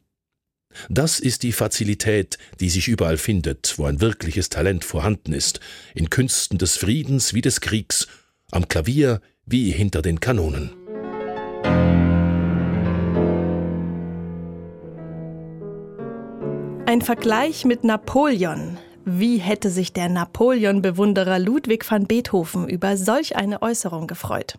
Das 0.88 1.20
ist 1.20 1.42
die 1.42 1.52
Fazilität, 1.52 2.38
die 2.60 2.68
sich 2.68 2.88
überall 2.88 3.16
findet, 3.16 3.78
wo 3.78 3.86
ein 3.86 4.00
wirkliches 4.00 4.50
Talent 4.50 4.84
vorhanden 4.84 5.32
ist, 5.32 5.60
in 5.94 6.10
Künsten 6.10 6.58
des 6.58 6.76
Friedens 6.76 7.32
wie 7.32 7.40
des 7.40 7.60
Kriegs, 7.60 8.08
am 8.50 8.68
Klavier 8.68 9.20
wie 9.46 9.70
hinter 9.70 10.02
den 10.02 10.20
Kanonen. 10.20 10.85
Ein 16.96 17.02
Vergleich 17.02 17.66
mit 17.66 17.84
Napoleon. 17.84 18.78
Wie 19.04 19.36
hätte 19.36 19.68
sich 19.68 19.92
der 19.92 20.08
Napoleon-Bewunderer 20.08 21.38
Ludwig 21.38 21.84
van 21.90 22.06
Beethoven 22.06 22.66
über 22.70 22.96
solch 22.96 23.36
eine 23.36 23.60
Äußerung 23.60 24.06
gefreut? 24.06 24.58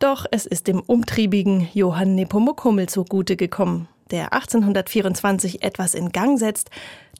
Doch 0.00 0.26
es 0.32 0.44
ist 0.44 0.66
dem 0.66 0.80
umtriebigen 0.80 1.68
Johann 1.72 2.16
Nepomuk 2.16 2.64
Hummel 2.64 2.88
zugute 2.88 3.36
gekommen 3.36 3.86
der 4.10 4.32
1824 4.32 5.62
etwas 5.62 5.94
in 5.94 6.10
Gang 6.10 6.36
setzt, 6.36 6.70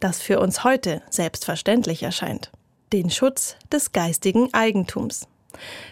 das 0.01 0.21
für 0.21 0.41
uns 0.41 0.65
heute 0.65 1.01
selbstverständlich 1.09 2.03
erscheint. 2.03 2.51
Den 2.93 3.11
Schutz 3.11 3.55
des 3.73 3.93
geistigen 3.93 4.53
Eigentums. 4.53 5.29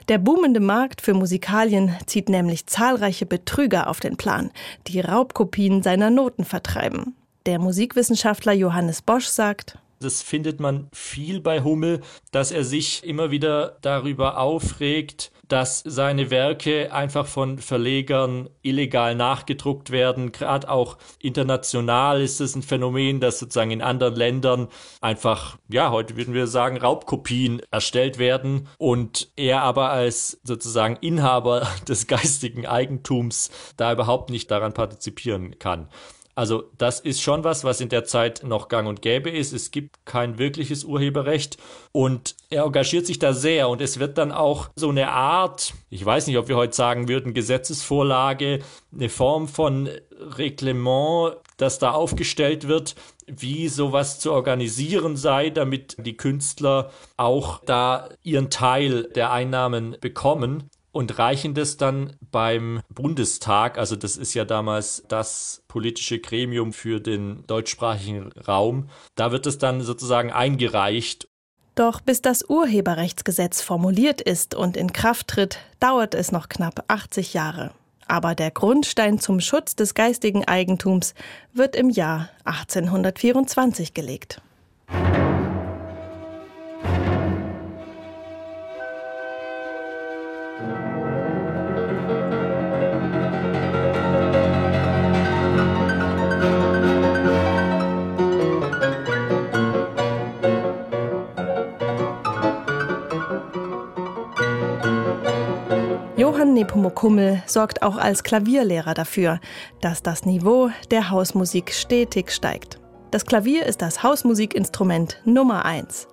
Der 0.08 0.18
boomende 0.18 0.58
Markt 0.58 1.02
für 1.02 1.14
Musikalien 1.14 1.94
zieht 2.06 2.28
nämlich 2.28 2.66
zahlreiche 2.66 3.26
Betrüger 3.26 3.88
auf 3.88 4.00
den 4.00 4.16
Plan, 4.16 4.50
die 4.88 4.98
Raubkopien 4.98 5.84
seiner 5.84 6.10
Noten 6.10 6.44
vertreiben. 6.44 7.14
Der 7.46 7.58
Musikwissenschaftler 7.58 8.52
Johannes 8.52 9.02
Bosch 9.02 9.26
sagt, 9.26 9.76
das 9.98 10.22
findet 10.22 10.60
man 10.60 10.88
viel 10.92 11.40
bei 11.40 11.62
Hummel, 11.62 12.00
dass 12.30 12.52
er 12.52 12.64
sich 12.64 13.04
immer 13.04 13.30
wieder 13.30 13.78
darüber 13.82 14.38
aufregt, 14.38 15.32
dass 15.48 15.82
seine 15.84 16.30
Werke 16.30 16.92
einfach 16.92 17.26
von 17.26 17.58
Verlegern 17.58 18.48
illegal 18.62 19.14
nachgedruckt 19.14 19.90
werden. 19.90 20.32
Gerade 20.32 20.68
auch 20.68 20.98
international 21.20 22.22
ist 22.22 22.40
es 22.40 22.56
ein 22.56 22.62
Phänomen, 22.62 23.20
dass 23.20 23.38
sozusagen 23.38 23.70
in 23.70 23.82
anderen 23.82 24.16
Ländern 24.16 24.68
einfach, 25.00 25.58
ja, 25.68 25.90
heute 25.90 26.16
würden 26.16 26.34
wir 26.34 26.46
sagen, 26.46 26.78
Raubkopien 26.78 27.60
erstellt 27.70 28.18
werden 28.18 28.68
und 28.78 29.30
er 29.36 29.62
aber 29.62 29.90
als 29.90 30.40
sozusagen 30.42 30.96
Inhaber 31.00 31.68
des 31.88 32.06
geistigen 32.06 32.66
Eigentums 32.66 33.50
da 33.76 33.92
überhaupt 33.92 34.30
nicht 34.30 34.50
daran 34.50 34.74
partizipieren 34.74 35.58
kann. 35.58 35.88
Also 36.34 36.70
das 36.78 37.00
ist 37.00 37.20
schon 37.20 37.44
was, 37.44 37.62
was 37.62 37.80
in 37.80 37.90
der 37.90 38.04
Zeit 38.04 38.42
noch 38.42 38.68
gang 38.68 38.88
und 38.88 39.02
gäbe 39.02 39.28
ist. 39.28 39.52
Es 39.52 39.70
gibt 39.70 40.06
kein 40.06 40.38
wirkliches 40.38 40.84
Urheberrecht. 40.84 41.58
Und 41.92 42.36
er 42.48 42.64
engagiert 42.64 43.06
sich 43.06 43.18
da 43.18 43.34
sehr. 43.34 43.68
Und 43.68 43.82
es 43.82 43.98
wird 43.98 44.16
dann 44.16 44.32
auch 44.32 44.70
so 44.74 44.88
eine 44.88 45.10
Art, 45.10 45.74
ich 45.90 46.04
weiß 46.04 46.26
nicht, 46.26 46.38
ob 46.38 46.48
wir 46.48 46.56
heute 46.56 46.74
sagen 46.74 47.08
würden, 47.08 47.34
Gesetzesvorlage, 47.34 48.60
eine 48.92 49.08
Form 49.10 49.46
von 49.46 49.90
Reglement, 50.38 51.36
das 51.58 51.78
da 51.78 51.90
aufgestellt 51.90 52.66
wird, 52.66 52.94
wie 53.26 53.68
sowas 53.68 54.18
zu 54.18 54.32
organisieren 54.32 55.16
sei, 55.16 55.50
damit 55.50 55.96
die 55.98 56.16
Künstler 56.16 56.90
auch 57.16 57.60
da 57.66 58.08
ihren 58.22 58.48
Teil 58.48 59.04
der 59.14 59.32
Einnahmen 59.32 59.96
bekommen 60.00 60.70
und 60.92 61.18
reichen 61.18 61.54
das 61.54 61.78
dann 61.78 62.16
beim 62.30 62.82
Bundestag, 62.90 63.78
also 63.78 63.96
das 63.96 64.16
ist 64.16 64.34
ja 64.34 64.44
damals 64.44 65.02
das 65.08 65.62
politische 65.66 66.20
Gremium 66.20 66.72
für 66.72 67.00
den 67.00 67.44
deutschsprachigen 67.46 68.30
Raum, 68.46 68.88
da 69.16 69.32
wird 69.32 69.46
es 69.46 69.58
dann 69.58 69.80
sozusagen 69.80 70.30
eingereicht. 70.30 71.28
Doch 71.74 72.02
bis 72.02 72.20
das 72.20 72.48
Urheberrechtsgesetz 72.48 73.62
formuliert 73.62 74.20
ist 74.20 74.54
und 74.54 74.76
in 74.76 74.92
Kraft 74.92 75.28
tritt, 75.28 75.58
dauert 75.80 76.14
es 76.14 76.30
noch 76.30 76.50
knapp 76.50 76.84
80 76.88 77.32
Jahre. 77.32 77.72
Aber 78.06 78.34
der 78.34 78.50
Grundstein 78.50 79.18
zum 79.18 79.40
Schutz 79.40 79.74
des 79.74 79.94
geistigen 79.94 80.44
Eigentums 80.44 81.14
wird 81.54 81.74
im 81.74 81.88
Jahr 81.88 82.28
1824 82.44 83.94
gelegt. 83.94 84.42
Nepomuk 106.82 107.02
Hummel 107.04 107.42
sorgt 107.46 107.82
auch 107.82 107.96
als 107.96 108.24
Klavierlehrer 108.24 108.92
dafür, 108.94 109.38
dass 109.80 110.02
das 110.02 110.26
Niveau 110.26 110.70
der 110.90 111.10
Hausmusik 111.10 111.72
stetig 111.72 112.32
steigt. 112.32 112.80
Das 113.12 113.24
Klavier 113.24 113.66
ist 113.66 113.82
das 113.82 114.02
Hausmusikinstrument 114.02 115.20
Nummer 115.24 115.64
eins. 115.64 116.08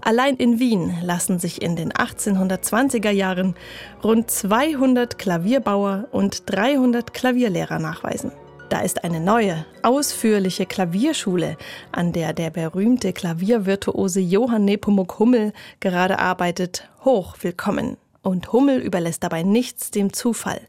Allein 0.00 0.34
in 0.34 0.58
Wien 0.58 0.92
lassen 1.02 1.38
sich 1.38 1.62
in 1.62 1.76
den 1.76 1.92
1820er 1.92 3.10
Jahren 3.10 3.54
rund 4.02 4.28
200 4.28 5.20
Klavierbauer 5.20 6.08
und 6.10 6.42
300 6.46 7.14
Klavierlehrer 7.14 7.78
nachweisen. 7.78 8.32
Da 8.70 8.80
ist 8.80 9.04
eine 9.04 9.20
neue, 9.20 9.64
ausführliche 9.84 10.66
Klavierschule, 10.66 11.56
an 11.92 12.12
der 12.12 12.32
der 12.32 12.50
berühmte 12.50 13.12
Klaviervirtuose 13.12 14.18
Johann 14.18 14.64
Nepomuk 14.64 15.20
Hummel 15.20 15.52
gerade 15.78 16.18
arbeitet, 16.18 16.88
hoch 17.04 17.36
willkommen. 17.40 17.96
Und 18.22 18.52
Hummel 18.52 18.80
überlässt 18.80 19.22
dabei 19.22 19.42
nichts 19.42 19.90
dem 19.90 20.12
Zufall, 20.12 20.60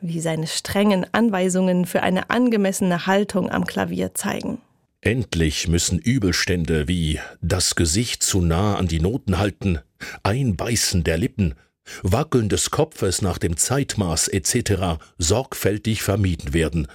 wie 0.00 0.20
seine 0.20 0.46
strengen 0.46 1.06
Anweisungen 1.12 1.86
für 1.86 2.02
eine 2.02 2.30
angemessene 2.30 3.06
Haltung 3.06 3.50
am 3.50 3.64
Klavier 3.64 4.14
zeigen. 4.14 4.60
Endlich 5.00 5.68
müssen 5.68 5.98
Übelstände 5.98 6.88
wie 6.88 7.20
das 7.40 7.76
Gesicht 7.76 8.22
zu 8.22 8.40
nah 8.40 8.76
an 8.76 8.88
die 8.88 9.00
Noten 9.00 9.38
halten, 9.38 9.78
Einbeißen 10.22 11.04
der 11.04 11.18
Lippen, 11.18 11.54
Wackeln 12.02 12.48
des 12.48 12.70
Kopfes 12.70 13.22
nach 13.22 13.38
dem 13.38 13.56
Zeitmaß 13.56 14.28
etc. 14.28 15.00
sorgfältig 15.16 16.02
vermieden 16.02 16.52
werden, 16.52 16.88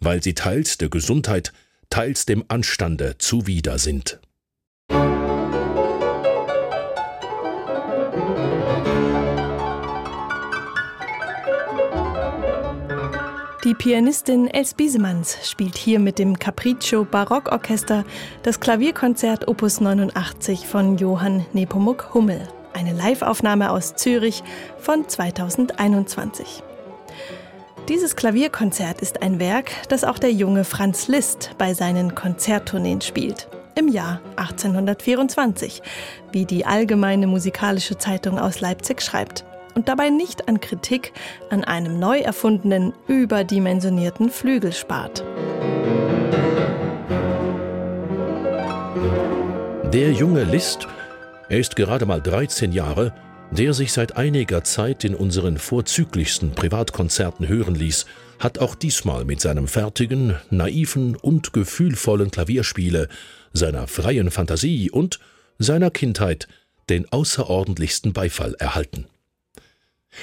weil 0.00 0.22
sie 0.22 0.34
teils 0.34 0.78
der 0.78 0.88
Gesundheit, 0.88 1.52
teils 1.90 2.26
dem 2.26 2.44
Anstande 2.48 3.16
zuwider 3.18 3.78
sind. 3.78 4.20
Die 13.68 13.74
Pianistin 13.74 14.48
Els 14.48 14.72
Biesemanns 14.72 15.36
spielt 15.46 15.76
hier 15.76 15.98
mit 15.98 16.18
dem 16.18 16.38
Capriccio 16.38 17.04
Barockorchester 17.04 18.06
das 18.42 18.60
Klavierkonzert 18.60 19.46
Opus 19.46 19.82
89 19.82 20.66
von 20.66 20.96
Johann 20.96 21.44
Nepomuk 21.52 22.14
Hummel. 22.14 22.48
Eine 22.72 22.94
Liveaufnahme 22.94 23.70
aus 23.70 23.94
Zürich 23.94 24.42
von 24.78 25.06
2021. 25.06 26.62
Dieses 27.90 28.16
Klavierkonzert 28.16 29.02
ist 29.02 29.20
ein 29.20 29.38
Werk, 29.38 29.70
das 29.90 30.02
auch 30.02 30.18
der 30.18 30.32
junge 30.32 30.64
Franz 30.64 31.06
Liszt 31.06 31.50
bei 31.58 31.74
seinen 31.74 32.14
Konzerttourneen 32.14 33.02
spielt. 33.02 33.50
Im 33.74 33.88
Jahr 33.88 34.22
1824, 34.36 35.82
wie 36.32 36.46
die 36.46 36.64
Allgemeine 36.64 37.26
Musikalische 37.26 37.98
Zeitung 37.98 38.38
aus 38.38 38.62
Leipzig 38.62 39.02
schreibt 39.02 39.44
und 39.78 39.86
dabei 39.86 40.10
nicht 40.10 40.48
an 40.48 40.60
Kritik 40.60 41.12
an 41.50 41.62
einem 41.62 42.00
neu 42.00 42.18
erfundenen, 42.18 42.94
überdimensionierten 43.06 44.28
Flügel 44.28 44.72
spart. 44.72 45.22
Der 49.92 50.10
junge 50.10 50.42
Liszt, 50.42 50.88
er 51.48 51.60
ist 51.60 51.76
gerade 51.76 52.06
mal 52.06 52.20
13 52.20 52.72
Jahre, 52.72 53.14
der 53.52 53.72
sich 53.72 53.92
seit 53.92 54.16
einiger 54.16 54.64
Zeit 54.64 55.04
in 55.04 55.14
unseren 55.14 55.58
vorzüglichsten 55.58 56.56
Privatkonzerten 56.56 57.46
hören 57.46 57.76
ließ, 57.76 58.04
hat 58.40 58.58
auch 58.58 58.74
diesmal 58.74 59.24
mit 59.24 59.40
seinem 59.40 59.68
fertigen, 59.68 60.34
naiven 60.50 61.14
und 61.14 61.52
gefühlvollen 61.52 62.32
Klavierspiele, 62.32 63.06
seiner 63.52 63.86
freien 63.86 64.32
Fantasie 64.32 64.90
und 64.90 65.20
seiner 65.60 65.92
Kindheit 65.92 66.48
den 66.90 67.10
außerordentlichsten 67.12 68.12
Beifall 68.12 68.54
erhalten. 68.58 69.06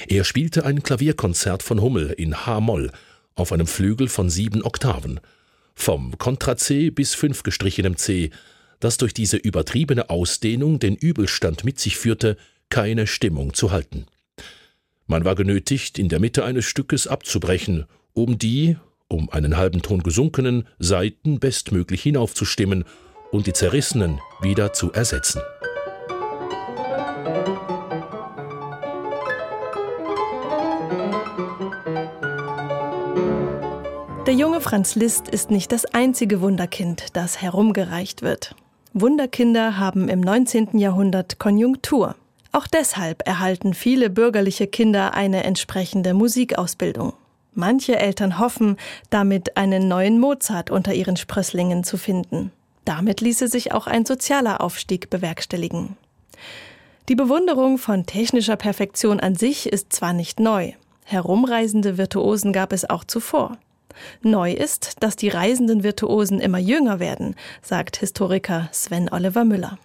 Er 0.07 0.23
spielte 0.23 0.65
ein 0.65 0.83
Klavierkonzert 0.83 1.63
von 1.63 1.81
Hummel 1.81 2.11
in 2.11 2.45
H-Moll 2.45 2.91
auf 3.35 3.51
einem 3.51 3.67
Flügel 3.67 4.07
von 4.07 4.29
sieben 4.29 4.63
Oktaven, 4.63 5.19
vom 5.75 6.17
Kontra 6.17 6.57
C 6.57 6.89
bis 6.89 7.13
fünf 7.15 7.43
gestrichenem 7.43 7.97
C, 7.97 8.31
das 8.79 8.97
durch 8.97 9.13
diese 9.13 9.37
übertriebene 9.37 10.09
Ausdehnung 10.09 10.79
den 10.79 10.95
Übelstand 10.95 11.63
mit 11.63 11.79
sich 11.79 11.97
führte, 11.97 12.37
keine 12.69 13.07
Stimmung 13.07 13.53
zu 13.53 13.71
halten. 13.71 14.05
Man 15.07 15.23
war 15.23 15.35
genötigt, 15.35 15.99
in 15.99 16.09
der 16.09 16.19
Mitte 16.19 16.43
eines 16.43 16.65
Stückes 16.65 17.07
abzubrechen, 17.07 17.85
um 18.13 18.39
die, 18.39 18.77
um 19.07 19.29
einen 19.29 19.57
halben 19.57 19.81
Ton 19.81 20.01
gesunkenen, 20.01 20.67
Saiten 20.79 21.39
bestmöglich 21.39 22.01
hinaufzustimmen 22.01 22.85
und 23.31 23.47
die 23.47 23.53
zerrissenen 23.53 24.19
wieder 24.41 24.73
zu 24.73 24.91
ersetzen. 24.91 25.41
Der 34.25 34.33
junge 34.33 34.59
Franz 34.59 34.95
Liszt 34.95 35.27
ist 35.27 35.51
nicht 35.51 35.71
das 35.71 35.85
einzige 35.85 36.41
Wunderkind, 36.41 37.09
das 37.13 37.43
herumgereicht 37.43 38.23
wird. 38.23 38.55
Wunderkinder 38.91 39.77
haben 39.77 40.09
im 40.09 40.19
19. 40.19 40.79
Jahrhundert 40.79 41.37
Konjunktur. 41.37 42.15
Auch 42.51 42.65
deshalb 42.65 43.27
erhalten 43.27 43.75
viele 43.75 44.09
bürgerliche 44.09 44.65
Kinder 44.65 45.13
eine 45.13 45.43
entsprechende 45.43 46.15
Musikausbildung. 46.15 47.13
Manche 47.53 47.99
Eltern 47.99 48.39
hoffen, 48.39 48.77
damit 49.11 49.57
einen 49.57 49.87
neuen 49.87 50.19
Mozart 50.19 50.71
unter 50.71 50.95
ihren 50.95 51.17
Sprösslingen 51.17 51.83
zu 51.83 51.95
finden. 51.95 52.51
Damit 52.83 53.21
ließe 53.21 53.47
sich 53.47 53.73
auch 53.73 53.85
ein 53.85 54.07
sozialer 54.07 54.59
Aufstieg 54.59 55.11
bewerkstelligen. 55.11 55.97
Die 57.09 57.15
Bewunderung 57.15 57.77
von 57.77 58.07
technischer 58.07 58.55
Perfektion 58.55 59.19
an 59.19 59.35
sich 59.35 59.71
ist 59.71 59.93
zwar 59.93 60.13
nicht 60.13 60.39
neu. 60.39 60.71
Herumreisende 61.03 61.99
Virtuosen 61.99 62.53
gab 62.53 62.73
es 62.73 62.89
auch 62.89 63.03
zuvor. 63.03 63.59
Neu 64.21 64.51
ist, 64.51 65.03
dass 65.03 65.15
die 65.15 65.29
reisenden 65.29 65.83
Virtuosen 65.83 66.39
immer 66.39 66.59
jünger 66.59 66.99
werden, 66.99 67.35
sagt 67.61 67.97
Historiker 67.97 68.69
Sven 68.71 69.09
Oliver 69.11 69.45
Müller. 69.45 69.77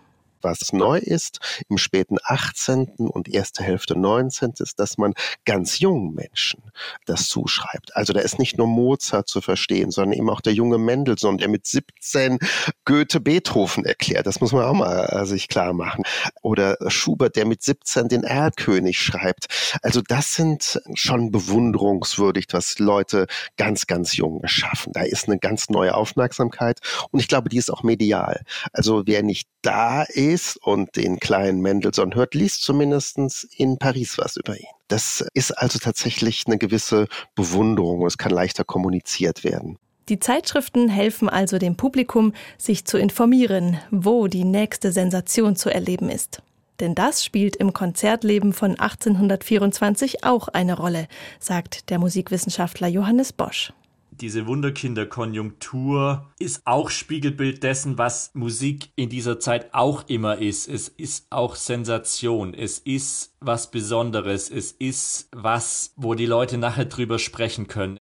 Was 0.43 0.73
neu 0.73 0.99
ist 0.99 1.39
im 1.69 1.77
späten 1.77 2.17
18. 2.23 2.93
und 2.97 3.29
erste 3.29 3.63
Hälfte 3.63 3.99
19. 3.99 4.55
ist, 4.59 4.79
dass 4.79 4.97
man 4.97 5.13
ganz 5.45 5.81
jungen 5.81 6.15
Menschen 6.15 6.63
das 7.07 7.29
zuschreibt. 7.29 7.97
Also 7.97 8.13
da 8.13 8.21
ist 8.21 8.39
nicht 8.39 8.59
nur 8.59 8.67
Mozart 8.67 9.29
zu 9.29 9.41
verstehen, 9.41 9.91
sondern 9.91 10.19
eben 10.19 10.31
auch 10.31 10.41
der 10.41 10.55
junge 10.55 10.79
Mendelssohn, 10.79 11.39
der 11.39 11.49
mit 11.49 11.67
17 11.67 12.39
Goethe 12.85 13.21
Beethoven 13.21 13.85
erklärt. 13.85 14.27
Das 14.27 14.41
muss 14.41 14.53
man 14.53 14.65
auch 14.65 14.75
mal 14.75 15.05
äh, 15.07 15.27
sich 15.27 15.49
klar 15.49 15.73
machen. 15.73 16.05
Oder 16.43 16.77
Schubert, 16.89 17.37
der 17.37 17.47
mit 17.47 17.63
17 17.63 18.09
den 18.09 18.25
Erlkönig 18.25 18.99
schreibt. 18.99 19.47
Also 19.83 20.01
das 20.07 20.35
sind 20.35 20.81
schon 20.95 21.31
bewunderungswürdig, 21.31 22.47
was 22.53 22.79
Leute 22.79 23.27
ganz, 23.57 23.87
ganz 23.87 24.17
jung 24.17 24.43
schaffen. 24.47 24.93
Da 24.93 25.03
ist 25.03 25.29
eine 25.29 25.39
ganz 25.39 25.69
neue 25.69 25.95
Aufmerksamkeit 25.95 26.81
und 27.11 27.21
ich 27.21 27.29
glaube, 27.29 27.49
die 27.49 27.59
ist 27.59 27.71
auch 27.71 27.83
medial. 27.83 28.43
Also 28.73 29.03
wer 29.07 29.23
nicht 29.23 29.49
da 29.63 30.03
ist 30.03 30.57
und 30.57 30.97
den 30.97 31.19
kleinen 31.21 31.61
Mendelssohn 31.61 32.15
hört, 32.15 32.35
liest 32.35 32.63
zumindest 32.63 33.19
in 33.57 33.79
Paris 33.79 34.19
was 34.19 34.37
über 34.37 34.59
ihn. 34.59 34.80
Das 34.91 35.25
ist 35.35 35.53
also 35.53 35.79
tatsächlich 35.79 36.45
eine 36.47 36.59
gewisse 36.59 37.07
Bewunderung. 37.37 38.05
Es 38.07 38.19
kann 38.19 38.33
leichter 38.33 38.65
kommuniziert 38.65 39.45
werden. 39.45 39.79
Die 40.09 40.19
Zeitschriften 40.19 40.89
helfen 40.89 41.29
also 41.29 41.59
dem 41.59 41.77
Publikum, 41.77 42.33
sich 42.59 42.85
zu 42.85 42.99
informieren, 42.99 43.79
wo 43.93 44.27
die 44.27 44.45
nächste 44.45 44.91
Sensation 44.91 45.55
zu 45.55 45.71
erleben 45.71 46.09
ist. 46.09 46.43
Denn 46.81 46.97
das 46.97 47.25
spielt 47.25 47.55
im 47.55 47.73
Konzertleben 47.73 48.53
von 48.53 48.71
1824 48.71 50.25
auch 50.25 50.49
eine 50.49 50.77
Rolle, 50.77 51.07
sagt 51.39 51.91
der 51.91 52.01
Musikwissenschaftler 52.01 52.89
Johannes 52.89 53.33
Bosch 53.33 53.73
diese 54.21 54.47
Wunderkinderkonjunktur 54.47 56.31
ist 56.39 56.63
auch 56.67 56.91
Spiegelbild 56.91 57.63
dessen, 57.63 57.97
was 57.97 58.31
Musik 58.35 58.91
in 58.97 59.09
dieser 59.09 59.41
Zeit 59.41 59.73
auch 59.73 60.09
immer 60.09 60.39
ist. 60.39 60.69
Es 60.69 60.89
ist 60.89 61.27
auch 61.31 61.57
Sensation. 61.57 62.53
Es 62.55 62.79
ist 62.79 63.35
was 63.41 63.71
Besonderes. 63.71 64.51
Es 64.51 64.73
ist 64.73 65.29
was, 65.33 65.93
wo 65.97 66.15
die 66.15 66.27
Leute 66.27 66.59
nachher 66.59 66.85
drüber 66.85 67.19
sprechen 67.19 67.67
können. 67.67 67.97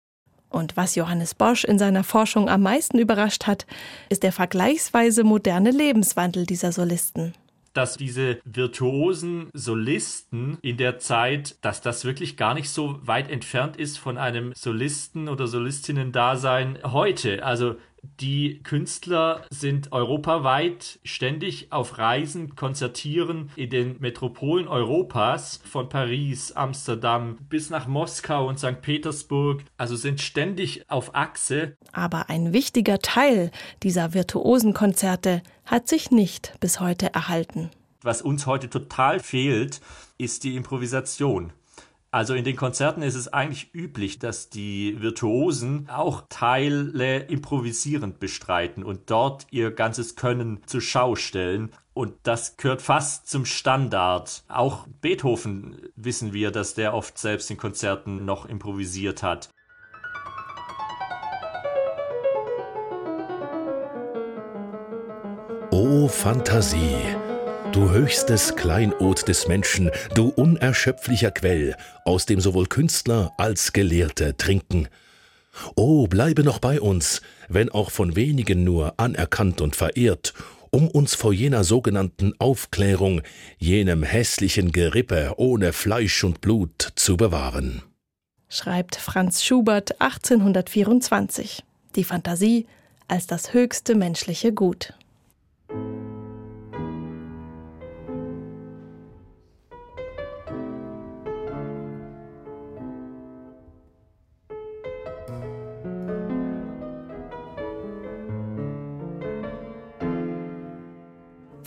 Und 0.50 0.76
was 0.76 0.94
Johannes 0.94 1.34
Bosch 1.34 1.64
in 1.64 1.78
seiner 1.78 2.04
Forschung 2.04 2.48
am 2.48 2.62
meisten 2.62 2.98
überrascht 2.98 3.46
hat, 3.46 3.66
ist 4.08 4.22
der 4.22 4.32
vergleichsweise 4.32 5.22
moderne 5.22 5.70
Lebenswandel 5.70 6.46
dieser 6.46 6.72
Solisten 6.72 7.34
dass 7.72 7.96
diese 7.96 8.40
virtuosen 8.44 9.50
Solisten 9.52 10.58
in 10.62 10.76
der 10.76 10.98
Zeit, 10.98 11.56
dass 11.62 11.80
das 11.80 12.04
wirklich 12.04 12.36
gar 12.36 12.54
nicht 12.54 12.70
so 12.70 12.98
weit 13.02 13.30
entfernt 13.30 13.76
ist 13.76 13.98
von 13.98 14.18
einem 14.18 14.52
Solisten 14.54 15.28
oder 15.28 15.46
Solistinnen-Dasein 15.46 16.78
heute. 16.84 17.44
Also 17.44 17.76
die 18.02 18.62
Künstler 18.62 19.42
sind 19.50 19.92
europaweit 19.92 20.98
ständig 21.04 21.72
auf 21.72 21.98
Reisen, 21.98 22.56
konzertieren 22.56 23.50
in 23.56 23.70
den 23.70 23.96
Metropolen 24.00 24.68
Europas, 24.68 25.60
von 25.64 25.88
Paris, 25.88 26.52
Amsterdam 26.52 27.38
bis 27.48 27.70
nach 27.70 27.86
Moskau 27.86 28.48
und 28.48 28.58
St. 28.58 28.80
Petersburg, 28.80 29.62
also 29.76 29.96
sind 29.96 30.20
ständig 30.20 30.88
auf 30.88 31.14
Achse. 31.14 31.76
Aber 31.92 32.28
ein 32.28 32.52
wichtiger 32.52 32.98
Teil 32.98 33.50
dieser 33.82 34.14
virtuosen 34.14 34.74
Konzerte 34.74 35.42
hat 35.64 35.88
sich 35.88 36.10
nicht 36.10 36.54
bis 36.60 36.80
heute 36.80 37.14
erhalten. 37.14 37.70
Was 38.02 38.22
uns 38.22 38.46
heute 38.46 38.70
total 38.70 39.20
fehlt, 39.20 39.80
ist 40.18 40.44
die 40.44 40.56
Improvisation. 40.56 41.52
Also 42.10 42.32
in 42.32 42.44
den 42.44 42.56
Konzerten 42.56 43.02
ist 43.02 43.16
es 43.16 43.28
eigentlich 43.28 43.74
üblich, 43.74 44.18
dass 44.18 44.48
die 44.48 44.96
Virtuosen 45.02 45.90
auch 45.90 46.22
Teile 46.30 47.18
improvisierend 47.18 48.18
bestreiten 48.18 48.82
und 48.82 49.10
dort 49.10 49.46
ihr 49.50 49.70
ganzes 49.72 50.16
Können 50.16 50.62
zur 50.64 50.80
Schau 50.80 51.16
stellen. 51.16 51.70
Und 51.92 52.14
das 52.22 52.56
gehört 52.56 52.80
fast 52.80 53.28
zum 53.28 53.44
Standard. 53.44 54.42
Auch 54.48 54.86
Beethoven 55.02 55.76
wissen 55.96 56.32
wir, 56.32 56.50
dass 56.50 56.72
der 56.72 56.94
oft 56.94 57.18
selbst 57.18 57.50
in 57.50 57.58
Konzerten 57.58 58.24
noch 58.24 58.46
improvisiert 58.46 59.22
hat. 59.22 59.50
Oh 65.70 66.08
Fantasie! 66.08 67.17
Du 67.72 67.90
höchstes 67.90 68.56
Kleinod 68.56 69.28
des 69.28 69.46
Menschen, 69.46 69.90
du 70.14 70.28
unerschöpflicher 70.28 71.30
Quell, 71.30 71.76
aus 72.04 72.24
dem 72.24 72.40
sowohl 72.40 72.66
Künstler 72.66 73.32
als 73.36 73.72
Gelehrte 73.72 74.36
trinken. 74.36 74.88
O, 75.74 76.06
bleibe 76.06 76.44
noch 76.44 76.58
bei 76.58 76.80
uns, 76.80 77.20
wenn 77.48 77.68
auch 77.68 77.90
von 77.90 78.16
wenigen 78.16 78.64
nur 78.64 78.94
anerkannt 78.98 79.60
und 79.60 79.76
verehrt, 79.76 80.34
um 80.70 80.88
uns 80.88 81.14
vor 81.14 81.32
jener 81.32 81.62
sogenannten 81.62 82.32
Aufklärung, 82.38 83.22
jenem 83.58 84.02
hässlichen 84.02 84.72
Gerippe 84.72 85.34
ohne 85.36 85.72
Fleisch 85.72 86.24
und 86.24 86.40
Blut 86.40 86.92
zu 86.94 87.16
bewahren. 87.16 87.82
Schreibt 88.48 88.96
Franz 88.96 89.44
Schubert 89.44 90.00
1824. 90.00 91.62
Die 91.96 92.04
Fantasie 92.04 92.66
als 93.08 93.26
das 93.26 93.52
höchste 93.52 93.94
menschliche 93.94 94.52
Gut. 94.52 94.94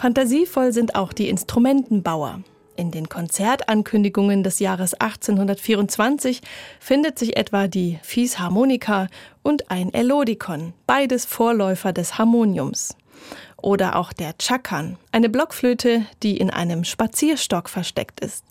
Fantasievoll 0.01 0.73
sind 0.73 0.95
auch 0.95 1.13
die 1.13 1.29
Instrumentenbauer. 1.29 2.41
In 2.75 2.89
den 2.89 3.07
Konzertankündigungen 3.07 4.41
des 4.41 4.57
Jahres 4.57 4.95
1824 4.95 6.41
findet 6.79 7.19
sich 7.19 7.37
etwa 7.37 7.67
die 7.67 7.99
Fiesharmonika 8.01 9.09
und 9.43 9.69
ein 9.69 9.93
Elodikon, 9.93 10.73
beides 10.87 11.25
Vorläufer 11.25 11.93
des 11.93 12.17
Harmoniums. 12.17 12.97
Oder 13.61 13.95
auch 13.95 14.11
der 14.11 14.33
Chakan, 14.39 14.97
eine 15.11 15.29
Blockflöte, 15.29 16.03
die 16.23 16.37
in 16.37 16.49
einem 16.49 16.83
Spazierstock 16.83 17.69
versteckt 17.69 18.21
ist. 18.21 18.43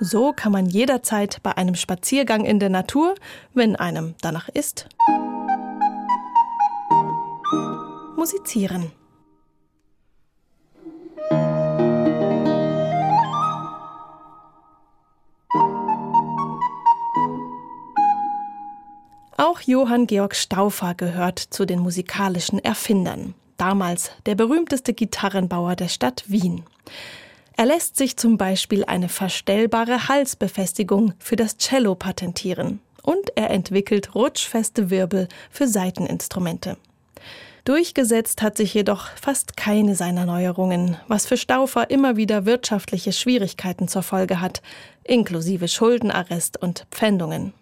So 0.00 0.32
kann 0.32 0.52
man 0.52 0.64
jederzeit 0.64 1.42
bei 1.42 1.54
einem 1.54 1.74
Spaziergang 1.74 2.46
in 2.46 2.60
der 2.60 2.70
Natur, 2.70 3.14
wenn 3.52 3.76
einem 3.76 4.14
danach 4.22 4.48
ist, 4.48 4.88
musizieren. 8.26 8.90
Auch 19.36 19.60
Johann 19.60 20.08
Georg 20.08 20.34
Stauffer 20.34 20.94
gehört 20.94 21.38
zu 21.38 21.66
den 21.66 21.78
musikalischen 21.78 22.58
Erfindern. 22.58 23.34
Damals 23.58 24.10
der 24.26 24.34
berühmteste 24.34 24.92
Gitarrenbauer 24.92 25.76
der 25.76 25.88
Stadt 25.88 26.24
Wien. 26.26 26.64
Er 27.56 27.66
lässt 27.66 27.96
sich 27.96 28.16
zum 28.16 28.38
Beispiel 28.38 28.84
eine 28.84 29.08
verstellbare 29.08 30.08
Halsbefestigung 30.08 31.14
für 31.20 31.36
das 31.36 31.58
Cello 31.58 31.94
patentieren 31.94 32.80
und 33.02 33.30
er 33.36 33.50
entwickelt 33.50 34.16
rutschfeste 34.16 34.90
Wirbel 34.90 35.28
für 35.48 35.68
Saiteninstrumente. 35.68 36.76
Durchgesetzt 37.66 38.42
hat 38.42 38.56
sich 38.56 38.74
jedoch 38.74 39.08
fast 39.20 39.56
keine 39.56 39.96
seiner 39.96 40.24
Neuerungen, 40.24 40.98
was 41.08 41.26
für 41.26 41.36
Stauffer 41.36 41.90
immer 41.90 42.16
wieder 42.16 42.46
wirtschaftliche 42.46 43.10
Schwierigkeiten 43.10 43.88
zur 43.88 44.04
Folge 44.04 44.40
hat, 44.40 44.62
inklusive 45.02 45.66
Schuldenarrest 45.66 46.62
und 46.62 46.86
Pfändungen. 46.92 47.52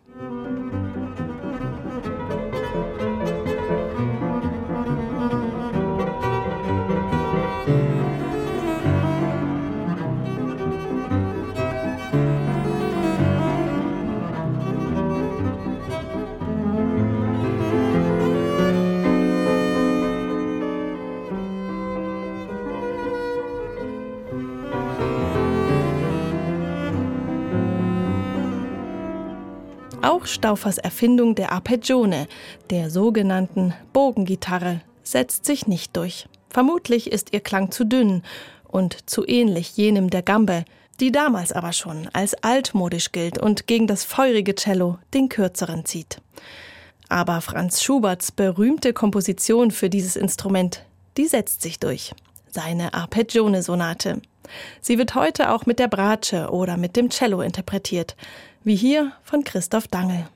Auch 30.05 30.27
Stauffers 30.27 30.77
Erfindung 30.77 31.35
der 31.35 31.51
Arpeggione, 31.51 32.27
der 32.69 32.91
sogenannten 32.91 33.73
Bogengitarre, 33.95 34.83
setzt 35.03 35.47
sich 35.47 35.67
nicht 35.67 35.97
durch. 35.97 36.29
Vermutlich 36.51 37.11
ist 37.11 37.33
ihr 37.33 37.41
Klang 37.41 37.71
zu 37.71 37.85
dünn 37.85 38.23
und 38.69 39.09
zu 39.09 39.27
ähnlich 39.27 39.79
jenem 39.79 40.11
der 40.11 40.21
Gambe, 40.21 40.67
die 41.01 41.11
damals 41.11 41.53
aber 41.53 41.73
schon 41.73 42.07
als 42.13 42.35
altmodisch 42.35 43.13
gilt 43.13 43.39
und 43.39 43.67
gegen 43.67 43.87
das 43.87 44.05
feurige 44.05 44.55
Cello 44.55 44.99
den 45.15 45.31
kürzeren 45.31 45.87
zieht. 45.87 46.21
Aber 47.09 47.41
Franz 47.41 47.83
Schuberts 47.83 48.31
berühmte 48.31 48.93
Komposition 48.93 49.71
für 49.71 49.89
dieses 49.89 50.17
Instrument, 50.17 50.85
die 51.17 51.25
setzt 51.25 51.63
sich 51.63 51.81
durch. 51.81 52.15
Seine 52.51 52.93
Arpeggione-Sonate. 52.93 54.21
Sie 54.83 54.99
wird 54.99 55.15
heute 55.15 55.51
auch 55.51 55.65
mit 55.65 55.79
der 55.79 55.89
Bratsche 55.89 56.51
oder 56.51 56.77
mit 56.77 56.95
dem 56.95 57.09
Cello 57.09 57.41
interpretiert 57.41 58.17
wie 58.65 58.75
hier 58.75 59.13
von 59.23 59.45
Christoph 59.45 59.89
Dangel. 59.89 60.27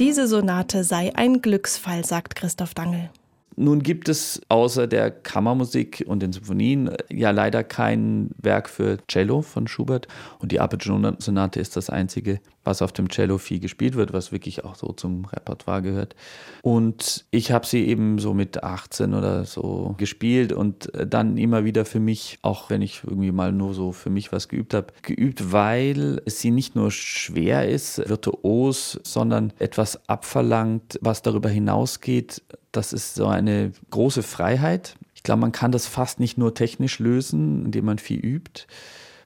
Diese 0.00 0.26
Sonate 0.26 0.82
sei 0.82 1.14
ein 1.14 1.40
Glücksfall, 1.40 2.04
sagt 2.04 2.34
Christoph 2.34 2.74
Dangel. 2.74 3.10
Nun 3.54 3.80
gibt 3.84 4.08
es 4.08 4.42
außer 4.48 4.88
der 4.88 5.12
Kammermusik 5.12 6.04
und 6.08 6.20
den 6.20 6.32
Symphonien 6.32 6.88
äh, 6.88 6.96
ja 7.12 7.30
leider 7.30 7.62
kein 7.62 8.30
Werk 8.38 8.68
für 8.68 8.98
Cello 9.06 9.42
von 9.42 9.68
Schubert. 9.68 10.08
Und 10.40 10.50
die 10.50 10.58
Arpeggio-Sonate 10.58 11.60
ist 11.60 11.76
das 11.76 11.90
einzige, 11.90 12.40
was 12.64 12.82
auf 12.82 12.92
dem 12.92 13.08
Cello 13.08 13.38
viel 13.38 13.60
gespielt 13.60 13.94
wird, 13.94 14.12
was 14.12 14.32
wirklich 14.32 14.64
auch 14.64 14.74
so 14.74 14.88
zum 14.88 15.26
Repertoire 15.26 15.82
gehört. 15.82 16.16
Und 16.62 17.24
ich 17.30 17.52
habe 17.52 17.66
sie 17.66 17.86
eben 17.86 18.18
so 18.18 18.34
mit 18.34 18.64
18 18.64 19.14
oder 19.14 19.44
so 19.44 19.94
gespielt 19.98 20.52
und 20.52 20.92
äh, 20.94 21.06
dann 21.06 21.36
immer 21.36 21.64
wieder 21.64 21.84
für 21.84 22.00
mich, 22.00 22.38
auch 22.42 22.70
wenn 22.70 22.82
ich 22.82 23.02
irgendwie 23.04 23.32
mal 23.32 23.52
nur 23.52 23.74
so 23.74 23.92
für 23.92 24.10
mich 24.10 24.32
was 24.32 24.48
geübt 24.48 24.74
habe, 24.74 24.88
geübt, 25.02 25.52
weil 25.52 26.22
sie 26.26 26.50
nicht 26.50 26.74
nur 26.74 26.90
schwer 26.90 27.68
ist, 27.68 28.08
virtuos, 28.08 29.00
sondern 29.04 29.52
etwas 29.58 30.08
abverlangt, 30.08 30.98
was 31.02 31.22
darüber 31.22 31.48
hinausgeht, 31.48 32.42
das 32.72 32.92
ist 32.92 33.14
so 33.14 33.26
eine 33.26 33.72
große 33.90 34.22
Freiheit. 34.22 34.96
Ich 35.14 35.22
glaube, 35.22 35.40
man 35.40 35.52
kann 35.52 35.72
das 35.72 35.86
fast 35.86 36.20
nicht 36.20 36.38
nur 36.38 36.54
technisch 36.54 36.98
lösen, 36.98 37.66
indem 37.66 37.84
man 37.84 37.98
viel 37.98 38.18
übt. 38.18 38.66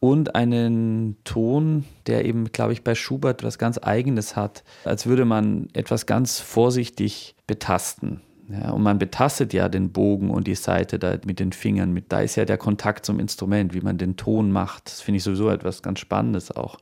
Und 0.00 0.34
einen 0.34 1.16
Ton, 1.24 1.84
der 2.06 2.24
eben, 2.24 2.52
glaube 2.52 2.72
ich, 2.72 2.84
bei 2.84 2.94
Schubert 2.94 3.42
was 3.42 3.58
ganz 3.58 3.78
Eigenes 3.82 4.36
hat, 4.36 4.62
als 4.84 5.06
würde 5.06 5.24
man 5.24 5.68
etwas 5.72 6.06
ganz 6.06 6.40
vorsichtig 6.40 7.34
betasten. 7.46 8.20
Ja, 8.50 8.70
und 8.70 8.82
man 8.82 8.98
betastet 8.98 9.52
ja 9.52 9.68
den 9.68 9.92
Bogen 9.92 10.30
und 10.30 10.46
die 10.46 10.54
Seite 10.54 10.98
da 10.98 11.18
mit 11.26 11.38
den 11.38 11.52
Fingern. 11.52 11.92
Mit, 11.92 12.12
da 12.12 12.20
ist 12.20 12.36
ja 12.36 12.44
der 12.44 12.56
Kontakt 12.56 13.04
zum 13.04 13.20
Instrument, 13.20 13.74
wie 13.74 13.80
man 13.80 13.98
den 13.98 14.16
Ton 14.16 14.50
macht. 14.50 14.86
Das 14.86 15.00
finde 15.00 15.18
ich 15.18 15.24
sowieso 15.24 15.50
etwas 15.50 15.82
ganz 15.82 15.98
Spannendes 15.98 16.50
auch. 16.50 16.78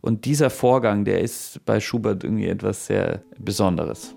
Und 0.00 0.24
dieser 0.24 0.50
Vorgang, 0.50 1.04
der 1.04 1.20
ist 1.20 1.64
bei 1.64 1.80
Schubert 1.80 2.24
irgendwie 2.24 2.48
etwas 2.48 2.86
sehr 2.86 3.22
Besonderes. 3.38 4.14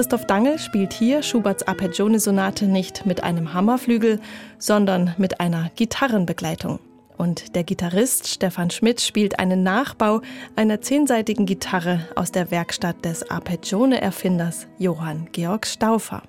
Christoph 0.00 0.24
Dangel 0.24 0.58
spielt 0.58 0.94
hier 0.94 1.22
Schuberts 1.22 1.68
Arpeggione-Sonate 1.68 2.64
nicht 2.64 3.04
mit 3.04 3.22
einem 3.22 3.52
Hammerflügel, 3.52 4.18
sondern 4.58 5.14
mit 5.18 5.40
einer 5.40 5.70
Gitarrenbegleitung. 5.76 6.78
Und 7.18 7.54
der 7.54 7.64
Gitarrist 7.64 8.26
Stefan 8.26 8.70
Schmidt 8.70 9.02
spielt 9.02 9.38
einen 9.38 9.62
Nachbau 9.62 10.22
einer 10.56 10.80
zehnseitigen 10.80 11.44
Gitarre 11.44 12.08
aus 12.16 12.32
der 12.32 12.50
Werkstatt 12.50 13.04
des 13.04 13.30
Arpeggione-Erfinders 13.30 14.68
Johann 14.78 15.28
Georg 15.32 15.66
Stauffer. 15.66 16.22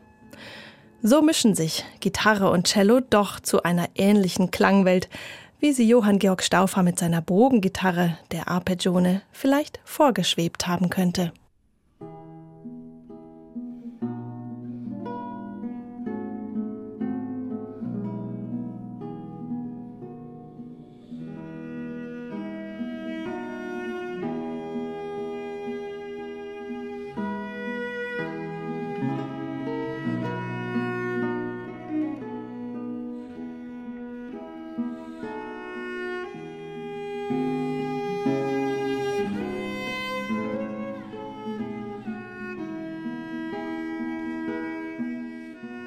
So 1.01 1.21
mischen 1.21 1.55
sich 1.55 1.85
Gitarre 2.01 2.51
und 2.51 2.67
Cello 2.67 2.99
doch 2.99 3.39
zu 3.39 3.63
einer 3.63 3.87
ähnlichen 3.95 4.51
Klangwelt, 4.51 5.07
wie 5.61 5.71
sie 5.71 5.87
Johann 5.87 6.19
Georg 6.19 6.43
Stauffer 6.43 6.83
mit 6.83 6.99
seiner 6.99 7.21
Bogengitarre, 7.21 8.17
der 8.33 8.49
Arpeggione, 8.49 9.21
vielleicht 9.31 9.79
vorgeschwebt 9.85 10.67
haben 10.67 10.89
könnte. 10.89 11.31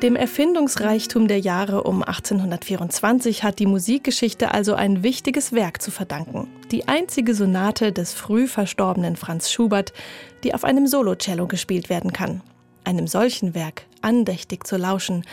Dem 0.05 0.16
Erfindungsreichtum 0.16 1.28
der 1.28 1.40
Jahre 1.40 1.84
um 1.84 2.02
1824 2.02 3.42
hat 3.42 3.59
die 3.59 3.64
Musikgeschichte 3.64 4.52
also 4.52 4.74
ein 4.74 5.02
wichtiges 5.02 5.55
Werk 5.55 5.80
zu 5.80 5.90
verdanken. 5.90 6.46
Die 6.70 6.88
einzige 6.88 7.34
Sonate 7.34 7.90
des 7.90 8.12
früh 8.12 8.46
verstorbenen 8.46 9.16
Franz 9.16 9.50
Schubert, 9.50 9.94
die 10.42 10.52
auf 10.52 10.62
einem 10.62 10.86
Solocello 10.86 11.46
gespielt 11.46 11.88
werden 11.88 12.12
kann. 12.12 12.42
Einem 12.84 13.07
solchen 13.07 13.55
Werk 13.55 13.86
andächtig 14.02 14.66
zu 14.66 14.76
lauschen, 14.76 15.24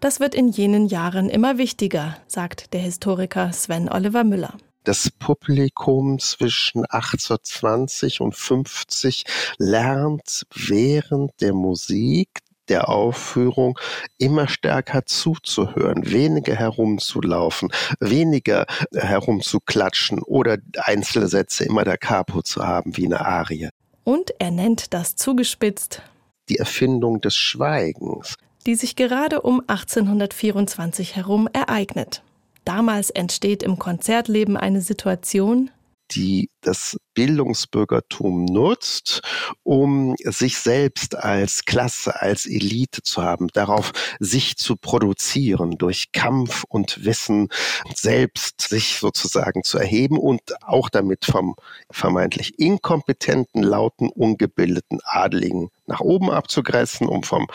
das 0.00 0.20
wird 0.20 0.34
in 0.34 0.48
jenen 0.48 0.86
Jahren 0.86 1.28
immer 1.28 1.58
wichtiger, 1.58 2.16
sagt 2.26 2.72
der 2.72 2.80
Historiker 2.80 3.52
Sven 3.52 3.90
Oliver 3.90 4.24
Müller 4.24 4.54
das 4.84 5.10
Publikum 5.10 6.18
zwischen 6.18 6.84
1820 6.84 8.20
und 8.20 8.36
50 8.36 9.24
lernt 9.58 10.46
während 10.54 11.32
der 11.40 11.54
Musik 11.54 12.28
der 12.68 12.88
Aufführung 12.88 13.78
immer 14.18 14.48
stärker 14.48 15.06
zuzuhören, 15.06 16.10
weniger 16.10 16.54
herumzulaufen, 16.54 17.70
weniger 18.00 18.66
herumzuklatschen 18.94 20.22
oder 20.22 20.58
einzelne 20.76 21.28
Sätze 21.28 21.64
immer 21.64 21.84
der 21.84 21.98
Capo 21.98 22.42
zu 22.42 22.66
haben 22.66 22.96
wie 22.96 23.06
eine 23.06 23.24
Arie. 23.24 23.68
Und 24.04 24.34
er 24.38 24.50
nennt 24.50 24.92
das 24.92 25.16
zugespitzt 25.16 26.02
die 26.48 26.58
Erfindung 26.58 27.20
des 27.20 27.34
Schweigens, 27.34 28.34
die 28.66 28.74
sich 28.74 28.96
gerade 28.96 29.42
um 29.42 29.60
1824 29.66 31.16
herum 31.16 31.48
ereignet. 31.52 32.22
Damals 32.64 33.10
entsteht 33.10 33.62
im 33.62 33.78
Konzertleben 33.78 34.56
eine 34.56 34.80
Situation, 34.80 35.70
die 36.14 36.50
das 36.60 36.96
Bildungsbürgertum 37.14 38.44
nutzt, 38.44 39.22
um 39.62 40.14
sich 40.18 40.58
selbst 40.58 41.16
als 41.16 41.64
Klasse, 41.64 42.20
als 42.20 42.46
Elite 42.46 43.02
zu 43.02 43.22
haben, 43.22 43.48
darauf 43.52 43.92
sich 44.20 44.56
zu 44.56 44.76
produzieren, 44.76 45.78
durch 45.78 46.12
Kampf 46.12 46.64
und 46.68 47.04
Wissen 47.04 47.48
selbst 47.94 48.60
sich 48.60 48.98
sozusagen 48.98 49.62
zu 49.62 49.78
erheben 49.78 50.18
und 50.18 50.40
auch 50.62 50.88
damit 50.88 51.24
vom 51.24 51.56
vermeintlich 51.90 52.58
inkompetenten, 52.58 53.62
lauten, 53.62 54.08
ungebildeten 54.08 55.00
Adligen 55.04 55.70
nach 55.86 56.00
oben 56.00 56.30
abzugreifen, 56.30 57.08
um 57.08 57.22
vom 57.22 57.46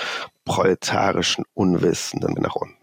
proletarischen 0.45 1.45
Unwissenden 1.53 2.33
nach 2.41 2.55
unten. 2.55 2.75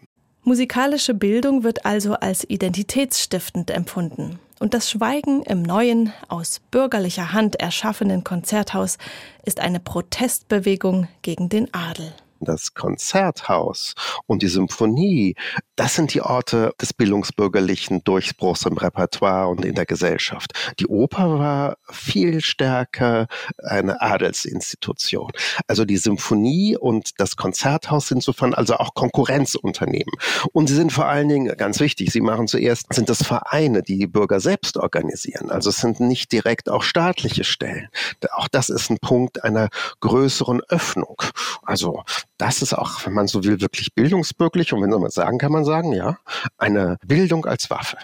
Musikalische 0.43 1.13
Bildung 1.13 1.63
wird 1.63 1.85
also 1.85 2.13
als 2.13 2.49
identitätsstiftend 2.49 3.69
empfunden. 3.69 4.39
Und 4.59 4.73
das 4.73 4.89
Schweigen 4.89 5.43
im 5.43 5.61
neuen, 5.61 6.13
aus 6.27 6.59
bürgerlicher 6.71 7.31
Hand 7.33 7.57
erschaffenen 7.57 8.23
Konzerthaus 8.23 8.97
ist 9.45 9.59
eine 9.59 9.79
Protestbewegung 9.79 11.07
gegen 11.21 11.49
den 11.49 11.73
Adel 11.73 12.13
das 12.41 12.73
Konzerthaus 12.73 13.93
und 14.25 14.41
die 14.41 14.47
Symphonie, 14.47 15.35
das 15.75 15.95
sind 15.95 16.13
die 16.13 16.21
Orte 16.21 16.73
des 16.81 16.93
bildungsbürgerlichen 16.93 18.03
Durchbruchs 18.03 18.65
im 18.65 18.77
Repertoire 18.77 19.47
und 19.47 19.63
in 19.63 19.75
der 19.75 19.85
Gesellschaft. 19.85 20.53
Die 20.79 20.87
Oper 20.87 21.39
war 21.39 21.77
viel 21.89 22.41
stärker 22.41 23.27
eine 23.63 24.01
Adelsinstitution. 24.01 25.31
Also 25.67 25.85
die 25.85 25.97
Symphonie 25.97 26.75
und 26.77 27.11
das 27.19 27.35
Konzerthaus 27.35 28.07
sind 28.07 28.17
insofern 28.17 28.53
also 28.53 28.75
auch 28.75 28.93
Konkurrenzunternehmen. 28.93 30.13
Und 30.51 30.67
sie 30.67 30.75
sind 30.75 30.91
vor 30.91 31.05
allen 31.05 31.29
Dingen 31.29 31.55
ganz 31.55 31.79
wichtig, 31.79 32.11
sie 32.11 32.21
machen 32.21 32.47
zuerst, 32.47 32.93
sind 32.93 33.09
das 33.09 33.23
Vereine, 33.23 33.83
die 33.83 33.97
die 33.97 34.07
Bürger 34.07 34.39
selbst 34.39 34.77
organisieren. 34.77 35.49
Also 35.51 35.69
es 35.69 35.77
sind 35.77 35.99
nicht 35.99 36.31
direkt 36.31 36.69
auch 36.69 36.83
staatliche 36.83 37.43
Stellen. 37.43 37.89
Auch 38.31 38.47
das 38.47 38.69
ist 38.69 38.89
ein 38.89 38.97
Punkt 38.99 39.43
einer 39.43 39.69
größeren 39.99 40.61
Öffnung. 40.69 41.21
Also 41.63 42.03
das 42.37 42.61
ist 42.61 42.73
auch, 42.73 43.05
wenn 43.05 43.13
man 43.13 43.27
so 43.27 43.43
will, 43.43 43.61
wirklich 43.61 43.93
bildungsbürgerlich 43.93 44.73
und 44.73 44.81
wenn 44.81 44.89
man 44.89 45.09
sagen 45.09 45.37
kann 45.37 45.51
man 45.51 45.65
sagen, 45.65 45.93
ja, 45.93 46.17
eine 46.57 46.97
Bildung 47.05 47.45
als 47.45 47.69
Waffe. 47.69 47.97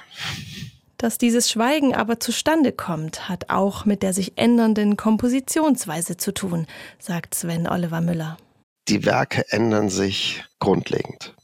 Dass 0.97 1.17
dieses 1.17 1.49
Schweigen 1.49 1.93
aber 1.93 2.19
zustande 2.19 2.71
kommt, 2.71 3.27
hat 3.27 3.49
auch 3.49 3.85
mit 3.85 4.03
der 4.03 4.13
sich 4.13 4.37
ändernden 4.37 4.95
Kompositionsweise 4.95 6.17
zu 6.17 6.33
tun, 6.33 6.65
sagt 6.97 7.35
Sven 7.35 7.67
Oliver 7.67 7.99
Müller. 7.99 8.37
Die 8.87 9.05
Werke 9.05 9.45
ändern 9.49 9.89
sich 9.89 10.43
grundlegend. 10.59 11.35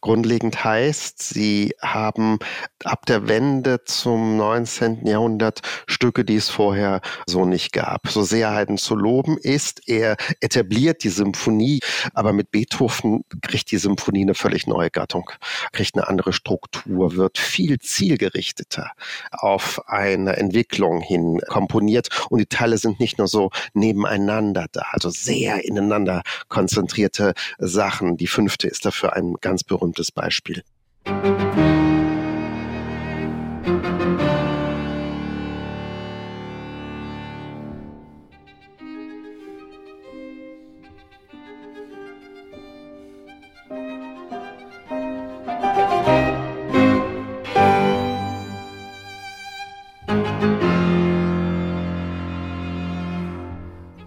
Grundlegend 0.00 0.64
heißt, 0.64 1.22
sie 1.22 1.74
haben 1.82 2.38
ab 2.84 3.06
der 3.06 3.28
Wende 3.28 3.84
zum 3.84 4.36
19. 4.36 5.06
Jahrhundert 5.06 5.60
Stücke, 5.86 6.24
die 6.24 6.36
es 6.36 6.48
vorher 6.48 7.00
so 7.26 7.44
nicht 7.44 7.72
gab. 7.72 8.08
So 8.08 8.22
sehr 8.22 8.54
Haydn 8.54 8.78
zu 8.78 8.94
loben 8.94 9.38
ist, 9.38 9.88
er 9.88 10.16
etabliert 10.40 11.04
die 11.04 11.08
Symphonie, 11.08 11.80
aber 12.14 12.32
mit 12.32 12.50
Beethoven 12.50 13.24
kriegt 13.42 13.70
die 13.70 13.78
Symphonie 13.78 14.22
eine 14.22 14.34
völlig 14.34 14.66
neue 14.66 14.90
Gattung, 14.90 15.30
kriegt 15.72 15.96
eine 15.96 16.08
andere 16.08 16.32
Struktur, 16.32 17.16
wird 17.16 17.38
viel 17.38 17.78
zielgerichteter 17.78 18.92
auf 19.32 19.82
eine 19.88 20.36
Entwicklung 20.36 21.00
hin 21.00 21.40
komponiert 21.48 22.08
und 22.30 22.38
die 22.38 22.46
Teile 22.46 22.78
sind 22.78 23.00
nicht 23.00 23.18
nur 23.18 23.28
so 23.28 23.50
nebeneinander 23.74 24.66
da, 24.72 24.82
also 24.92 25.10
sehr 25.10 25.64
ineinander 25.64 26.22
konzentrierte 26.48 27.34
Sachen. 27.58 28.16
Die 28.16 28.26
fünfte 28.26 28.68
ist 28.68 28.84
dafür 28.84 29.14
ein 29.14 29.34
ganz 29.40 29.64
berühmtes 29.66 30.10
Beispiel. 30.10 30.62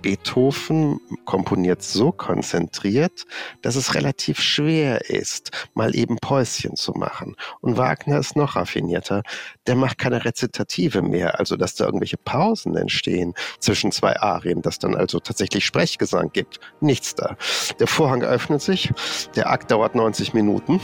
Beethoven 0.02 1.00
komponiert 1.26 1.82
so 1.84 2.12
konzentriert, 2.12 3.26
dass 3.62 3.76
es 3.76 3.96
relativ 3.96 4.40
schwer 4.40 5.10
ist, 5.10 5.52
mal 5.74 5.96
eben 5.96 6.18
Päuschen 6.18 6.76
zu 6.76 6.94
machen. 6.94 7.36
Und 7.62 7.78
Wagner 7.78 8.20
ist 8.20 8.36
noch 8.36 8.56
raffinierter. 8.56 9.24
Der 9.68 9.76
macht 9.76 9.98
keine 9.98 10.26
Rezitative 10.26 11.02
mehr, 11.02 11.40
also 11.40 11.56
dass 11.56 11.76
da 11.76 11.86
irgendwelche 11.86 12.18
Pausen 12.18 12.76
entstehen 12.76 13.34
zwischen 13.60 13.92
zwei 13.92 14.20
Arien, 14.20 14.62
dass 14.62 14.80
dann 14.80 14.96
also 14.96 15.20
tatsächlich 15.20 15.66
Sprechgesang 15.66 16.32
gibt. 16.32 16.60
Nichts 16.82 17.16
da. 17.16 17.38
Der 17.80 17.88
Vorhang 17.88 18.24
öffnet 18.24 18.62
sich, 18.62 18.92
der 19.36 19.50
Akt 19.50 19.72
dauert 19.72 19.96
90 19.96 20.34
Minuten 20.34 20.80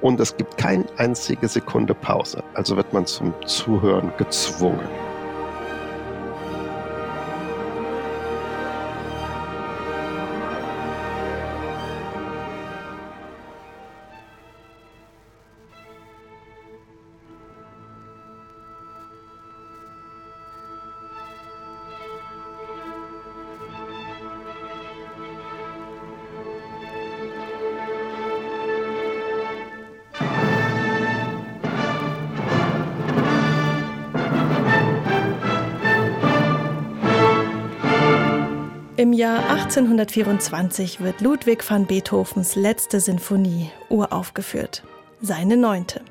und 0.00 0.20
es 0.20 0.36
gibt 0.36 0.56
keine 0.58 0.84
einzige 0.98 1.48
Sekunde 1.48 1.94
Pause. 1.94 2.42
Also 2.54 2.76
wird 2.76 2.92
man 2.92 3.06
zum 3.06 3.34
Zuhören 3.46 4.12
gezwungen. 4.18 5.05
Jahr 39.16 39.48
1824 39.48 41.00
wird 41.00 41.22
Ludwig 41.22 41.68
van 41.70 41.86
Beethovens 41.86 42.54
letzte 42.54 43.00
Sinfonie 43.00 43.70
uraufgeführt, 43.88 44.82
seine 45.22 45.56
neunte. 45.56 46.02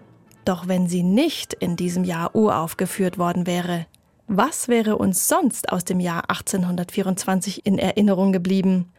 Doch 0.43 0.67
wenn 0.67 0.87
sie 0.87 1.03
nicht 1.03 1.53
in 1.53 1.75
diesem 1.75 2.03
Jahr 2.03 2.33
uraufgeführt 2.33 3.19
worden 3.19 3.45
wäre, 3.45 3.85
was 4.27 4.69
wäre 4.69 4.97
uns 4.97 5.27
sonst 5.27 5.71
aus 5.71 5.85
dem 5.85 5.99
Jahr 5.99 6.31
1824 6.31 7.63
in 7.67 7.77
Erinnerung 7.77 8.31
geblieben? 8.33 8.91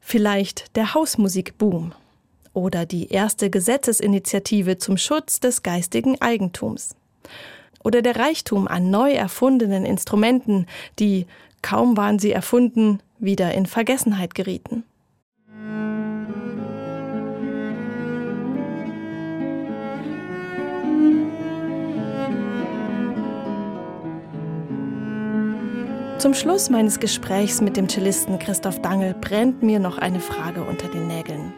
Vielleicht 0.00 0.74
der 0.74 0.94
Hausmusikboom 0.94 1.92
oder 2.54 2.84
die 2.84 3.10
erste 3.10 3.48
Gesetzesinitiative 3.48 4.78
zum 4.78 4.96
Schutz 4.96 5.38
des 5.38 5.62
geistigen 5.62 6.20
Eigentums 6.20 6.96
oder 7.84 8.02
der 8.02 8.16
Reichtum 8.16 8.68
an 8.68 8.90
neu 8.90 9.12
erfundenen 9.12 9.84
Instrumenten, 9.84 10.66
die, 10.98 11.26
kaum 11.62 11.96
waren 11.96 12.18
sie 12.18 12.32
erfunden, 12.32 13.00
wieder 13.18 13.52
in 13.54 13.66
Vergessenheit 13.66 14.34
gerieten. 14.34 14.84
Zum 26.22 26.34
Schluss 26.34 26.70
meines 26.70 27.00
Gesprächs 27.00 27.60
mit 27.60 27.76
dem 27.76 27.88
Cellisten 27.88 28.38
Christoph 28.38 28.80
Dangel 28.80 29.12
brennt 29.12 29.64
mir 29.64 29.80
noch 29.80 29.98
eine 29.98 30.20
Frage 30.20 30.62
unter 30.62 30.86
den 30.86 31.08
Nägeln. 31.08 31.52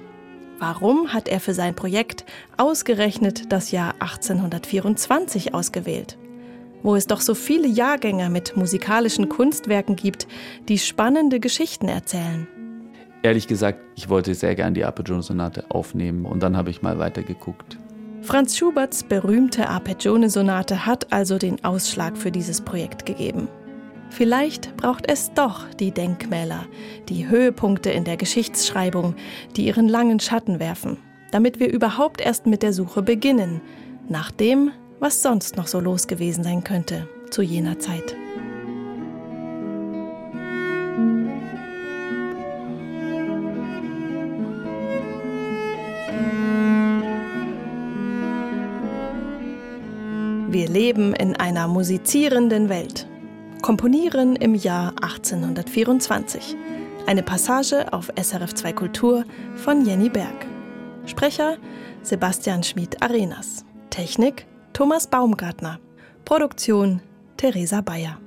Warum 0.59 1.13
hat 1.13 1.29
er 1.29 1.39
für 1.39 1.53
sein 1.53 1.75
Projekt 1.75 2.25
ausgerechnet 2.57 3.53
das 3.53 3.73
Jahr 3.73 3.93
1824 4.01 5.53
ausgewählt? 5.53 6.17
Wo 6.85 6.95
es 6.95 7.07
doch 7.07 7.23
so 7.23 7.35
viele 7.35 7.67
Jahrgänge 7.67 8.29
mit 8.29 8.57
musikalischen 8.57 9.31
Kunstwerken 9.31 9.97
gibt, 9.97 10.29
die 10.69 10.79
spannende 10.79 11.41
Geschichten 11.41 11.89
erzählen. 11.89 12.47
Ehrlich 13.23 13.49
gesagt, 13.49 13.81
ich 13.97 14.11
wollte 14.11 14.35
sehr 14.35 14.55
gern 14.55 14.75
die 14.75 14.85
Arpeggione-Sonate 14.85 15.71
aufnehmen 15.71 16.27
und 16.27 16.43
dann 16.43 16.59
habe 16.59 16.69
ich 16.69 16.83
mal 16.83 16.99
weitergeguckt. 16.99 17.79
Franz 18.21 18.59
Schuberts 18.59 19.03
berühmte 19.03 19.67
Arpeggione-Sonate 19.67 20.85
hat 20.85 21.11
also 21.11 21.39
den 21.39 21.65
Ausschlag 21.65 22.19
für 22.19 22.31
dieses 22.31 22.61
Projekt 22.61 23.07
gegeben. 23.07 23.49
Vielleicht 24.11 24.77
braucht 24.77 25.11
es 25.11 25.33
doch 25.33 25.67
die 25.81 25.91
Denkmäler, 25.91 26.67
die 27.09 27.29
Höhepunkte 27.29 27.91
in 27.91 28.05
der 28.05 28.19
Geschichtsschreibung, 28.19 29.15
die 29.57 29.65
ihren 29.67 29.89
langen 29.89 30.21
Schatten 30.21 30.61
werfen, 30.61 30.99
damit 31.31 31.61
wir 31.61 31.73
überhaupt 31.73 32.21
erst 32.21 32.47
mit 32.47 32.63
der 32.63 32.75
Suche 32.75 33.01
beginnen, 33.01 33.63
nach 34.07 34.31
dem, 34.31 34.71
was 35.05 35.21
sonst 35.21 35.59
noch 35.59 35.67
so 35.67 35.81
los 35.81 36.07
gewesen 36.07 36.43
sein 36.45 36.65
könnte 36.65 37.07
zu 37.29 37.43
jener 37.43 37.79
Zeit. 37.79 38.17
Wir 50.49 50.69
leben 50.71 51.13
in 51.13 51.37
einer 51.37 51.69
musizierenden 51.69 52.71
Welt. 52.71 53.07
Komponieren 53.61 54.37
im 54.37 54.55
Jahr 54.55 54.95
1824. 55.03 56.57
Eine 57.05 57.23
Passage 57.23 57.93
auf 57.93 58.11
SRF2 58.15 58.73
Kultur 58.73 59.27
von 59.57 59.85
Jenny 59.85 60.09
Berg. 60.09 60.47
Sprecher 61.05 61.59
Sebastian 62.03 62.63
Schmid-Arenas. 62.63 63.67
Technik 63.91 64.47
Thomas 64.75 65.07
Baumgartner. 65.07 65.79
Produktion 66.25 67.01
Theresa 67.37 67.81
Bayer. 67.81 68.19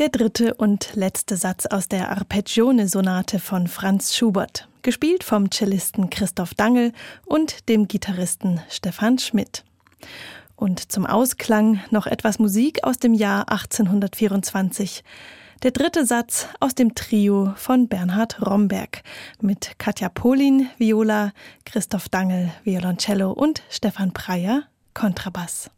Der 0.00 0.08
dritte 0.08 0.54
und 0.54 0.92
letzte 0.94 1.36
Satz 1.36 1.66
aus 1.66 1.86
der 1.86 2.10
Arpeggione-Sonate 2.10 3.38
von 3.38 3.68
Franz 3.68 4.16
Schubert, 4.16 4.66
gespielt 4.80 5.22
vom 5.22 5.50
Cellisten 5.50 6.08
Christoph 6.08 6.54
Dangel 6.54 6.94
und 7.26 7.68
dem 7.68 7.86
Gitarristen 7.86 8.62
Stefan 8.70 9.18
Schmidt. 9.18 9.62
Und 10.56 10.90
zum 10.90 11.04
Ausklang 11.04 11.80
noch 11.90 12.06
etwas 12.06 12.38
Musik 12.38 12.82
aus 12.82 12.98
dem 12.98 13.12
Jahr 13.12 13.50
1824. 13.50 15.04
Der 15.64 15.70
dritte 15.70 16.06
Satz 16.06 16.48
aus 16.60 16.74
dem 16.74 16.94
Trio 16.94 17.52
von 17.56 17.86
Bernhard 17.86 18.40
Romberg 18.40 19.02
mit 19.42 19.72
Katja 19.76 20.08
Polin, 20.08 20.70
Viola, 20.78 21.32
Christoph 21.66 22.08
Dangel, 22.08 22.50
Violoncello 22.64 23.32
und 23.32 23.62
Stefan 23.68 24.14
Preyer, 24.14 24.62
Kontrabass. 24.94 25.70